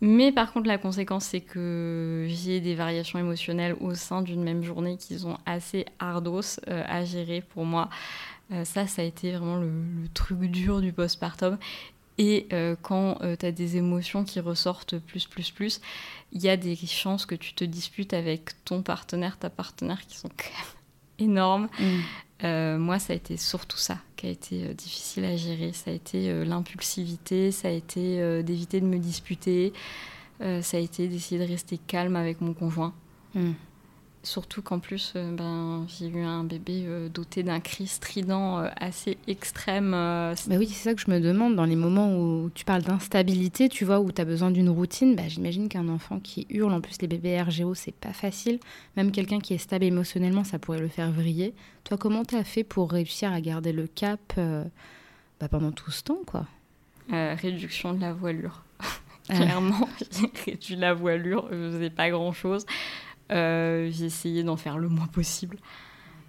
[0.00, 4.62] Mais par contre, la conséquence, c'est que j'ai des variations émotionnelles au sein d'une même
[4.62, 7.90] journée qui sont assez ardos euh, à gérer pour moi.
[8.52, 11.58] Euh, ça, ça a été vraiment le, le truc dur du postpartum.
[12.20, 15.80] Et euh, quand euh, tu as des émotions qui ressortent plus, plus, plus,
[16.32, 20.18] il y a des chances que tu te disputes avec ton partenaire, ta partenaire, qui
[20.18, 20.74] sont quand même
[21.30, 21.68] énormes.
[21.78, 21.84] Mm.
[22.44, 25.72] Euh, moi, ça a été surtout ça qui a été difficile à gérer.
[25.72, 29.72] Ça a été l'impulsivité, ça a été d'éviter de me disputer,
[30.40, 32.92] ça a été d'essayer de rester calme avec mon conjoint.
[33.34, 33.52] Mm.
[34.22, 38.68] Surtout qu'en plus, euh, ben, j'ai eu un bébé euh, doté d'un cri strident euh,
[38.76, 39.92] assez extrême.
[39.92, 41.56] Bah oui, c'est ça que je me demande.
[41.56, 45.16] Dans les moments où tu parles d'instabilité, tu vois, où tu as besoin d'une routine,
[45.16, 48.60] bah, j'imagine qu'un enfant qui hurle, en plus les bébés RGO, c'est pas facile.
[48.98, 51.54] Même quelqu'un qui est stable émotionnellement, ça pourrait le faire vriller.
[51.84, 56.02] Toi, comment tu as fait pour réussir à garder le cap bah, pendant tout ce
[56.02, 56.46] temps, quoi?
[57.08, 58.64] Réduction de la voilure.
[59.32, 59.36] Ah.
[59.36, 62.66] Clairement, j'ai réduit la voilure, je faisais pas grand-chose.
[63.30, 65.56] Euh, j'ai essayé d'en faire le moins possible.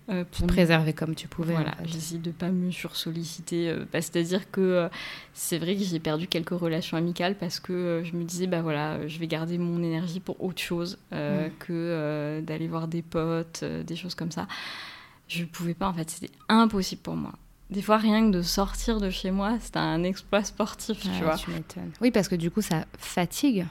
[0.09, 1.53] Euh, pour préserver comme tu pouvais.
[1.53, 3.69] Voilà, j'ai essayé de pas me sursolliciter.
[3.69, 4.89] Euh, bah, C'est-à-dire que
[5.33, 9.07] c'est vrai que j'ai perdu quelques relations amicales parce que je me disais, bah voilà,
[9.07, 14.15] je vais garder mon énergie pour autre chose que d'aller voir des potes, des choses
[14.15, 14.47] comme ça.
[15.27, 17.31] Je pouvais pas, en fait, c'était impossible pour moi.
[17.69, 21.37] Des fois, rien que de sortir de chez moi, c'était un exploit sportif, tu vois.
[21.37, 21.51] Tu
[22.01, 23.65] oui, parce que du coup, ça fatigue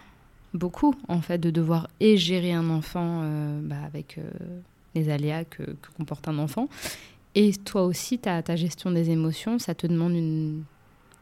[0.55, 4.23] beaucoup, en fait, de devoir et gérer un enfant euh, bah, avec euh,
[4.95, 5.63] les aléas que,
[5.97, 6.69] comporte un enfant.
[7.35, 10.65] Et toi aussi, ta, ta gestion des émotions, ça te demande une,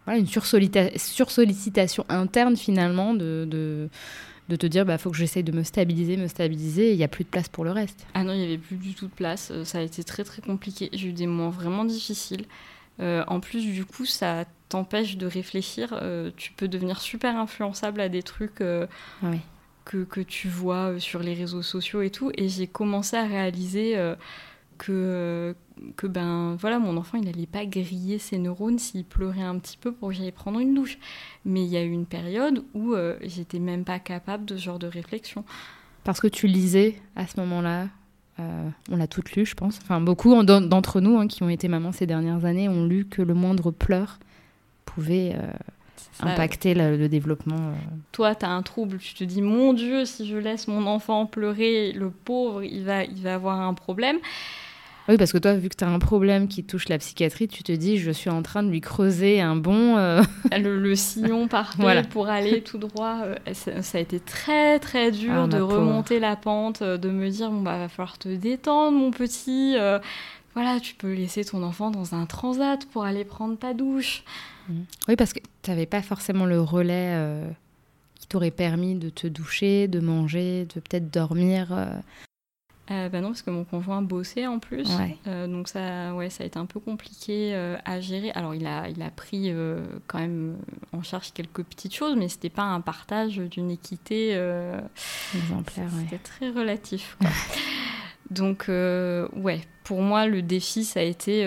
[0.05, 3.91] voilà, une sursollicitation interne, finalement, de, de,
[4.49, 7.09] de te dire, bah faut que j'essaye de me stabiliser, me stabiliser, il n'y a
[7.09, 8.07] plus de place pour le reste.
[8.15, 9.51] Ah non, il n'y avait plus du tout de place.
[9.53, 10.89] Euh, ça a été très, très compliqué.
[10.95, 12.47] J'ai eu des moments vraiment difficiles.
[13.01, 18.09] En plus, du coup, ça t'empêche de réfléchir, euh, tu peux devenir super influençable à
[18.09, 18.87] des trucs euh,
[19.85, 22.31] que, que, tu vois euh, sur les réseaux sociaux et tout.
[22.37, 23.97] Et j'ai commencé à réaliser
[24.77, 25.55] que,
[25.97, 29.77] que ben voilà, mon enfant, il n'allait pas griller ses neurones s'il pleurait un petit
[29.77, 30.99] peu pour que j'aille prendre une douche.
[31.45, 34.79] Mais il y a eu une période où j'étais même pas capable de ce genre
[34.79, 35.45] de réflexion.
[36.05, 37.89] Parce que tu lisais à ce moment-là
[38.91, 39.79] on l'a toutes lu, je pense.
[39.83, 43.23] Enfin, beaucoup d'entre nous hein, qui ont été mamans ces dernières années ont lu que
[43.23, 44.19] le moindre pleur
[44.85, 45.51] pouvait euh,
[46.21, 47.57] impacter le, développement.
[47.57, 47.75] Euh.
[48.13, 51.27] Toi, tu as un trouble, tu te dis, mon Dieu, si je laisse mon enfant
[51.27, 54.19] pleurer, le pauvre, il va, il va avoir un problème.
[55.09, 57.63] Oui, parce que toi, vu que tu as un problème qui touche la psychiatrie, tu
[57.63, 59.97] te dis, je suis en train de lui creuser un bon...
[59.97, 63.23] Euh, le, sillon parfait pour aller tout droit.
[63.53, 67.63] Ça, a été très, très dur ah, de remonter la pente, de me dire, bon,
[67.63, 69.77] bah, va falloir te détendre, mon petit.
[70.55, 74.25] voilà, tu peux laisser ton enfant dans un transat pour aller prendre ta douche.
[75.09, 77.49] Oui, parce que tu n'avais pas forcément le relais euh,
[78.17, 81.69] qui t'aurait permis de te doucher, de manger, de peut-être dormir.
[82.91, 83.09] Euh.
[83.09, 84.89] euh, bah non, parce que mon conjoint bossait en plus.
[85.27, 88.31] Euh, donc ça, ouais, ça a été un peu compliqué euh, à gérer.
[88.33, 89.53] Alors il a, il a pris
[90.07, 90.57] quand même
[90.93, 94.31] en charge quelques petites choses, mais c'était pas un partage d'une équité
[95.35, 95.89] exemplaire.
[96.01, 97.17] C'était très relatif.
[97.21, 97.31] Quoi.
[98.31, 101.45] donc ouais, pour moi le défi ça a été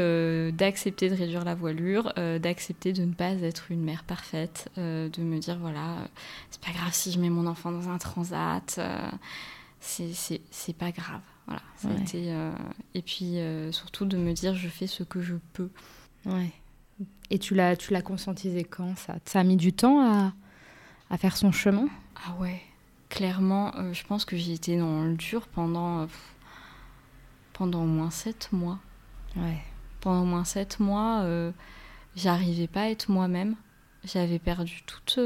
[0.52, 5.39] d'accepter de réduire la voilure, d'accepter de ne pas être une mère parfaite, de me
[5.39, 5.98] dire voilà,
[6.50, 8.80] c'est pas grave si je mets mon enfant dans un transat
[9.82, 11.22] c'est pas grave.
[11.48, 12.52] Voilà, ça a été, euh,
[12.94, 15.70] et puis euh, surtout de me dire je fais ce que je peux.
[16.26, 16.52] Ouais.
[17.30, 19.16] Et tu l'as tu l'as conscientisé quand ça?
[19.26, 20.34] Ça a mis du temps à,
[21.10, 21.88] à faire son chemin?
[22.26, 22.62] Ah ouais,
[23.10, 26.08] clairement, euh, je pense que j'ai été dans le dur pendant
[27.54, 28.80] pendant au moins sept mois.
[29.36, 29.58] Ouais.
[30.00, 31.26] Pendant au moins sept mois,
[32.16, 33.56] j'arrivais pas à être moi-même.
[34.04, 35.20] J'avais perdu toute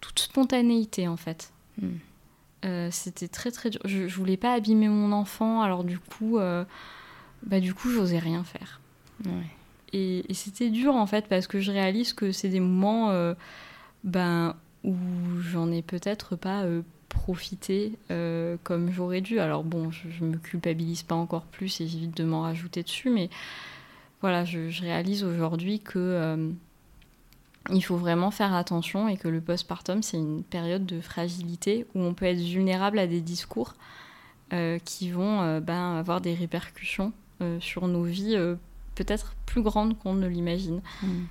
[0.00, 1.52] toute spontanéité en fait.
[1.80, 1.98] Hmm.
[2.64, 3.80] Euh, c'était très très dur.
[3.84, 6.64] Je, je, voulais pas abîmer mon enfant, alors du coup, euh,
[7.42, 8.80] bah du coup, j'osais rien faire.
[9.92, 13.34] Et, c'était dur en fait parce que je réalise que c'est des moments euh,
[14.04, 14.54] ben,
[14.84, 14.94] où
[15.40, 16.64] j'en ai peut-être pas
[17.08, 17.98] profité
[18.62, 19.40] comme j'aurais dû.
[19.40, 23.10] Alors bon, je, je, me culpabilise pas encore plus et j'évite de m'en rajouter dessus,
[23.10, 23.30] mais
[24.20, 26.52] voilà, je, je réalise aujourd'hui que
[27.68, 32.00] il faut vraiment faire attention et que le postpartum, c'est une période de fragilité où
[32.00, 33.74] on peut être vulnérable à des discours
[34.52, 38.36] euh, qui vont euh, ben, avoir des répercussions euh, sur nos vies
[38.94, 40.80] peut-être plus grandes qu'on ne l'imagine.
[41.02, 41.24] Mm.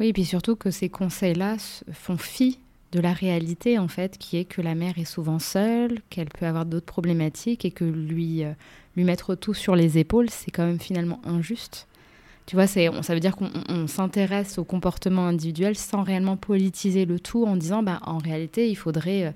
[0.00, 1.56] Oui, et puis surtout que ces conseils-là
[1.92, 2.58] font fi
[2.92, 6.44] de la réalité, en fait, qui est que la mère est souvent seule, qu'elle peut
[6.44, 8.44] avoir d'autres problématiques et que lui,
[8.96, 11.86] lui mettre tout sur les épaules, c'est quand même finalement injuste.
[12.46, 17.44] Tu vois, ça veut dire qu'on s'intéresse au comportement individuel sans réellement politiser le tout
[17.44, 19.30] en disant, bah, en réalité, il faudrait euh,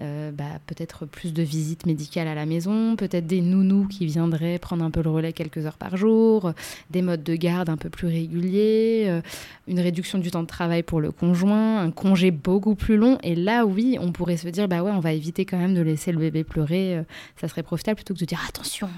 [0.00, 4.58] euh, bah, peut-être plus de visites médicales à la maison, peut-être des nounous qui viendraient
[4.58, 6.52] prendre un peu le relais quelques heures par jour,
[6.90, 9.20] des modes de garde un peu plus réguliers, euh,
[9.66, 13.18] une réduction du temps de travail pour le conjoint, un congé beaucoup plus long.
[13.24, 15.82] Et là, oui, on pourrait se dire, bah ouais, on va éviter quand même de
[15.82, 17.02] laisser le bébé pleurer,
[17.36, 18.88] ça serait profitable plutôt que de dire, attention,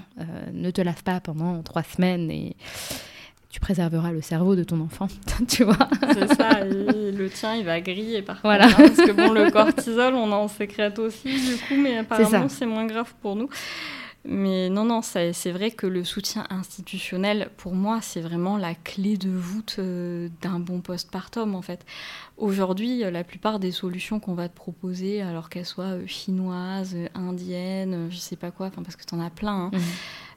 [0.53, 2.55] ne te lave pas pendant trois semaines et
[3.57, 5.07] tu préserveras le cerveau de ton enfant,
[5.47, 5.89] tu vois.
[6.13, 8.61] C'est ça, le tien, il va griller par contre.
[8.61, 12.67] Hein, parce que bon, le cortisol, on en sécrète aussi, du coup, mais apparemment, c'est
[12.67, 13.49] moins grave pour nous.
[14.25, 19.17] Mais non, non, c'est vrai que le soutien institutionnel, pour moi, c'est vraiment la clé
[19.17, 21.83] de voûte euh, d'un bon postpartum, en fait.
[22.35, 28.09] Aujourd'hui, la plupart des solutions qu'on va te proposer, alors qu'elles soient euh, chinoises, indiennes,
[28.11, 29.79] je sais pas quoi, parce que tu en as plein, hein, mmh.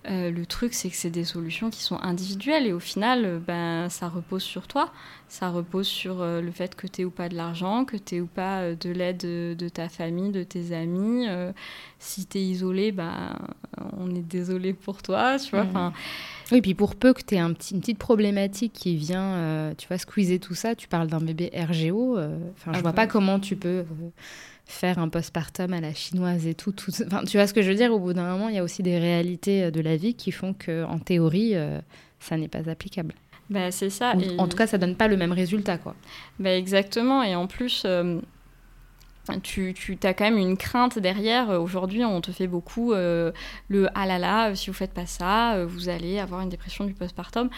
[0.08, 3.38] Euh, le truc, c'est que c'est des solutions qui sont individuelles et au final, euh,
[3.38, 4.90] ben, ça repose sur toi.
[5.28, 8.26] Ça repose sur euh, le fait que tu ou pas de l'argent, que tu ou
[8.26, 11.26] pas de l'aide de, ta famille, de tes amis.
[11.98, 13.36] si tu es isolé, ben,
[13.98, 15.64] on est désolé pour toi, tu vois.
[15.64, 15.92] Mmh.
[16.52, 19.86] Oui, puis pour peu que tu aies un petit, une petite problématique qui vient, tu
[19.86, 22.18] vois, squeezer tout ça, tu parles d'un bébé RGO.
[22.18, 23.84] Enfin, je ah vois bah pas comment tu peux
[24.70, 26.72] faire un postpartum à la chinoise et tout.
[26.72, 26.90] tout...
[27.06, 27.92] Enfin, tu vois ce que je veux dire?
[27.92, 30.32] Au bout d'un moment, il y a aussi des réalités euh, de la vie qui
[30.32, 31.80] font que, en théorie, euh,
[32.18, 33.14] ça n'est pas applicable.
[33.50, 34.14] Bah, c'est ça.
[34.38, 35.94] En tout cas, ça donne pas le même résultat, quoi.
[36.38, 37.22] Bah, exactement.
[37.22, 38.20] Et en plus, euh,
[39.42, 41.50] tu, tu as quand même une crainte derrière.
[41.60, 43.32] Aujourd'hui, on te fait beaucoup le
[43.94, 47.50] ah là là, si vous faites pas ça, vous allez avoir une dépression du postpartum.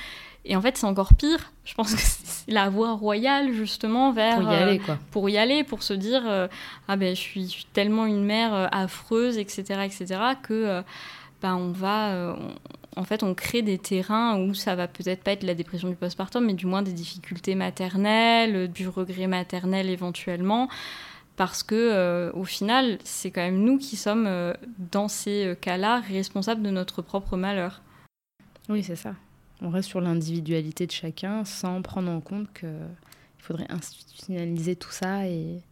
[0.44, 1.52] Et en fait, c'est encore pire.
[1.64, 4.40] Je pense que c'est la voie royale, justement, vers.
[4.40, 4.98] Pour y aller, quoi.
[5.10, 6.48] pour y aller, pour se dire euh,
[6.88, 10.52] Ah ben, je suis, tellement une mère euh, affreuse, etc., etc., que.
[10.52, 10.82] Euh,
[11.40, 12.36] ben, on va.
[12.94, 15.96] en fait, on crée des terrains où ça va peut-être pas être la dépression du
[15.96, 20.68] postpartum, mais du moins des difficultés maternelles, du regret maternel éventuellement
[21.34, 26.70] parce que au final, c'est quand même nous qui sommes dans ces cas-là responsables de
[26.70, 27.82] notre propre malheur.
[28.68, 29.14] Oui, c'est ça
[29.62, 32.68] on reste sur l'individualité de chacun sans prendre en compte qu'il
[33.38, 35.62] faudrait institutionnaliser tout ça et,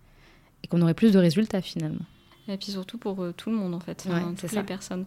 [0.68, 2.04] qu'on aurait plus de résultats finalement.
[2.46, 5.04] Et puis surtout pour euh, tout le monde en fait, hein, toutes les personnes.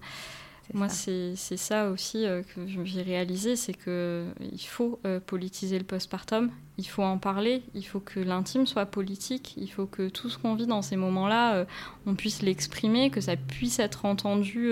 [0.73, 6.51] Moi, c'est ça aussi euh, que j'ai réalisé, c'est qu'il euh, faut politiser le postpartum,
[6.77, 10.37] il faut en parler, il faut que l'intime soit politique, il faut que tout ce
[10.37, 11.65] qu'on vit dans ces moments-là,
[12.05, 14.71] on puisse l'exprimer, que ça puisse être entendu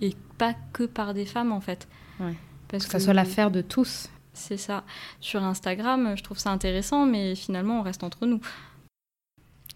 [0.00, 1.88] et pas que par des femmes en fait.
[2.20, 2.36] Ouais
[2.78, 4.08] que, ça soit l'affaire de tous.
[4.32, 4.84] C'est ça.
[5.20, 8.40] Sur Instagram, je trouve ça intéressant, mais finalement, on reste entre nous.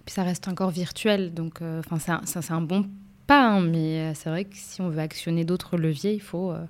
[0.05, 2.88] Puis ça reste encore virtuel, donc euh, enfin c'est un, bon
[3.26, 6.53] pas, hein, mais euh, c'est vrai que si on veut actionner d'autres leviers, il faut,
[6.53, 6.64] euh,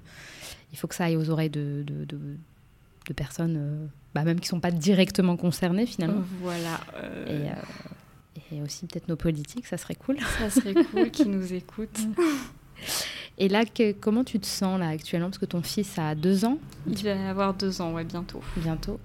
[0.73, 4.51] il faut que ça aille aux oreilles de, de, de, personnes, bah, même qui ne
[4.51, 6.23] sont pas directement concernées finalement.
[6.41, 6.81] Voilà.
[7.29, 10.19] Et, et, aussi peut-être nos politiques, ça serait cool.
[10.39, 12.01] Ça serait cool qu'ils nous écoutent.
[13.39, 13.65] Et là,
[14.01, 15.29] comment tu te sens là actuellement?
[15.29, 16.59] Parce que ton fils a deux ans.
[16.87, 18.41] Il va avoir deux ans, ouais, bientôt.
[18.57, 19.01] Bientôt.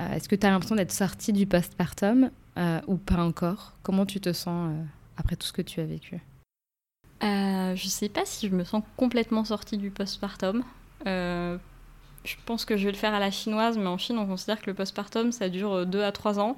[0.00, 3.74] Euh, est-ce que tu as l'impression d'être sortie du postpartum euh, ou pas encore?
[3.82, 4.82] Comment tu te sens euh,
[5.16, 6.20] après tout ce que tu as vécu?
[7.22, 10.64] Euh, Je sais pas si je me sens complètement sortie du postpartum.
[11.04, 11.58] je
[12.46, 14.70] pense que je vais le faire à la chinoise, mais en Chine, on considère que
[14.70, 16.56] le postpartum, ça dure deux à trois ans.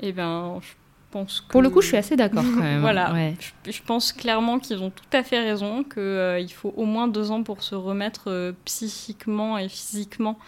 [0.00, 0.74] Et eh ben, je
[1.48, 2.80] pour le coup, je suis assez d'accord quand même.
[2.82, 3.14] voilà.
[3.64, 7.30] Je, pense clairement qu'ils ont tout à fait raison, qu'il euh, faut au moins deux
[7.30, 10.38] ans pour se remettre euh, psychiquement et physiquement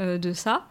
[0.00, 0.66] euh, de ça.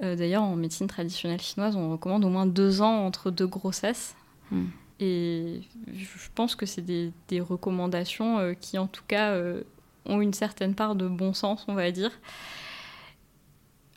[0.00, 4.16] D'ailleurs, en médecine traditionnelle chinoise, on recommande au moins deux ans entre deux grossesses.
[4.50, 4.64] Hmm.
[4.98, 5.60] Et
[5.94, 9.32] je pense que c'est des, des, recommandations qui, en tout cas,
[10.04, 12.10] ont une certaine part de bon sens, on va dire.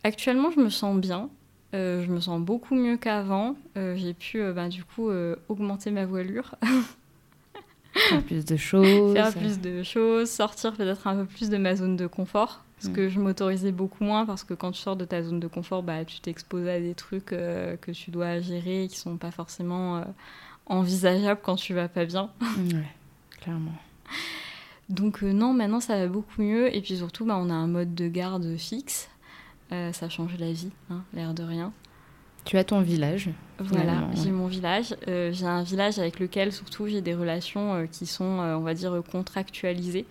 [0.04, 1.32] Actuellement, je me sens bien.
[1.76, 3.56] Euh, je me sens beaucoup mieux qu'avant.
[3.76, 5.10] Euh, j'ai pu, euh, bah, du coup,
[5.50, 6.56] augmenter ma voilure.
[7.94, 9.14] Faire plus de choses.
[9.14, 12.62] Faire plus de choses, sortir peut-être un peu plus de ma zone de confort.
[12.78, 12.94] Parce mm.
[12.94, 15.82] que je m'autorisais beaucoup moins, parce que quand tu sors de ta zone de confort,
[15.82, 20.04] bah, tu t'exposes à des trucs que tu dois gérer et qui sont pas forcément
[20.66, 22.32] envisageables quand tu vas pas bien.
[22.42, 22.84] ouais,
[23.40, 23.76] clairement.
[24.90, 26.76] Donc non, maintenant ça va beaucoup mieux.
[26.76, 29.10] Et puis surtout, bah, on a un mode de garde fixe.
[29.72, 31.74] Euh, ça change la vie, hein, l'air de rien.
[32.44, 33.32] Tu as ton village.
[33.58, 34.96] Voilà, j'ai mon village.
[35.08, 38.76] Euh, j'ai un village avec lequel surtout j'ai des relations euh, qui sont, on va
[38.76, 40.06] dire, contractualisées.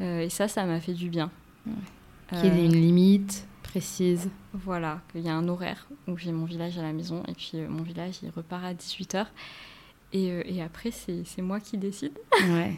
[0.00, 1.30] et ça, ça m'a fait du bien.
[2.30, 4.30] Qu'il y ait une limite précise.
[4.54, 7.58] Voilà, qu'il y a un horaire où j'ai mon village à la maison et puis
[7.68, 9.26] mon village il repart à 18h.
[10.14, 12.18] Et, et après, c'est moi qui décide.
[12.48, 12.76] ouais,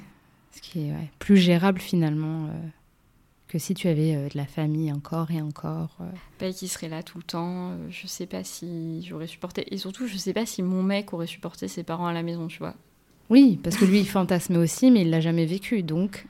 [0.50, 2.50] ce qui est plus gérable finalement
[3.48, 6.10] que si tu avais euh, de la famille encore et encore euh.
[6.38, 7.70] bah, Qui serait là tout le temps.
[7.70, 9.72] Euh, je sais pas si j'aurais supporté.
[9.74, 12.46] Et surtout, je sais pas si mon mec aurait supporté ses parents à la maison,
[12.46, 12.74] tu vois.
[13.30, 16.26] Oui, parce que lui, il fantasmait aussi, mais il l'a jamais vécu, donc.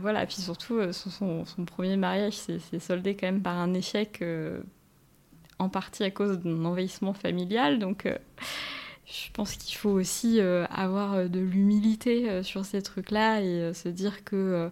[0.00, 4.24] voilà, puis surtout, son, son, premier mariage s'est soldé quand même par un échec,
[5.60, 7.78] en partie à cause d'un envahissement familial.
[7.78, 8.08] Donc,
[9.06, 14.68] je pense qu'il faut aussi avoir de l'humilité sur ces trucs-là et se dire que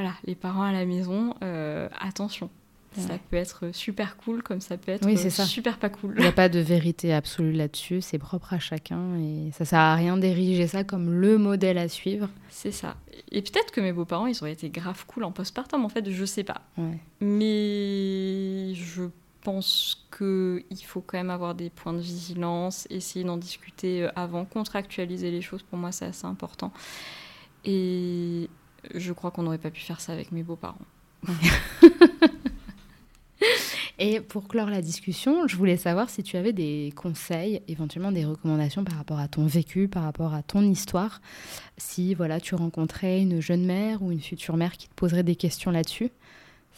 [0.00, 2.48] voilà, les parents à la maison, euh, attention.
[2.96, 5.08] Ça peut être super cool comme ça peut être
[5.46, 6.14] super pas cool.
[6.16, 9.78] Il n'y a pas de vérité absolue là-dessus, c'est propre à chacun et ça sert
[9.78, 12.28] à rien d'ériger ça comme le modèle à suivre.
[12.48, 12.96] C'est ça.
[13.30, 16.24] Et peut-être que mes beaux-parents, ils auraient été grave cool en postpartum en fait, je
[16.24, 16.62] sais pas.
[17.20, 19.04] Mais je
[19.42, 24.44] pense qu'il faut quand même avoir des points de vigilance, essayer d'en discuter euh, avant,
[24.44, 26.72] contractualiser les choses, pour moi c'est assez important.
[27.64, 28.48] Et
[28.94, 30.78] je crois qu'on n'aurait pas pu faire ça avec mes beaux-parents.
[34.02, 38.24] Et pour clore la discussion, je voulais savoir si tu avais des conseils, éventuellement des
[38.24, 41.20] recommandations par rapport à ton vécu, par rapport à ton histoire.
[41.76, 45.36] Si voilà, tu rencontrais une jeune mère ou une future mère qui te poserait des
[45.36, 46.10] questions là-dessus,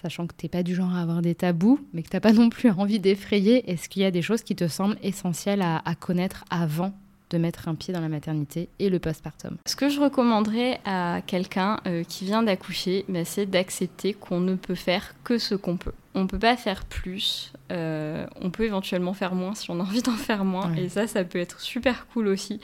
[0.02, 2.20] sachant que tu n'es pas du genre à avoir des tabous, mais que tu n'as
[2.20, 5.62] pas non plus envie d'effrayer, est-ce qu'il y a des choses qui te semblent essentielles
[5.62, 6.92] à, à connaître avant
[7.32, 9.56] de mettre un pied dans la maternité et le postpartum.
[9.66, 14.54] Ce que je recommanderais à quelqu'un euh, qui vient d'accoucher, bah, c'est d'accepter qu'on ne
[14.54, 15.92] peut faire que ce qu'on peut.
[16.14, 19.82] On ne peut pas faire plus, euh, on peut éventuellement faire moins si on a
[19.82, 22.60] envie d'en faire moins, et ça, ça peut être super cool aussi.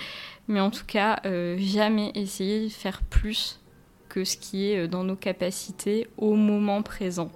[0.48, 3.60] Mais en tout cas, euh, jamais essayer de faire plus
[4.10, 7.30] que ce qui est dans nos capacités au moment présent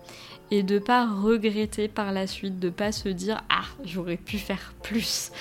[0.51, 4.75] et de pas regretter par la suite, de pas se dire ah j'aurais pu faire
[4.83, 5.33] plus.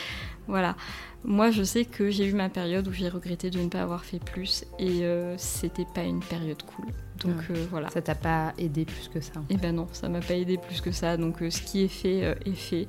[0.48, 0.76] Voilà.
[1.24, 4.04] Moi, je sais que j'ai eu ma période où j'ai regretté de ne pas avoir
[4.04, 6.86] fait plus et euh, c'était pas une période cool.
[7.24, 7.90] Donc euh, voilà.
[7.90, 10.82] Ça t'a pas aidé plus que ça Eh ben non, ça m'a pas aidé plus
[10.82, 11.18] que ça.
[11.18, 12.88] Donc euh, ce qui est fait est fait.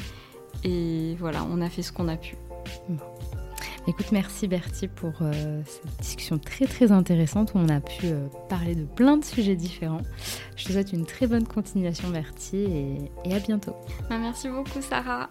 [0.65, 2.37] Et voilà, on a fait ce qu'on a pu.
[3.87, 5.13] Écoute, merci Bertie pour
[5.67, 8.07] cette discussion très très intéressante où on a pu
[8.49, 10.03] parler de plein de sujets différents.
[10.57, 12.65] Je te souhaite une très bonne continuation Bertie
[13.25, 13.75] et, à bientôt.
[14.09, 15.31] Bah, merci beaucoup Sarah.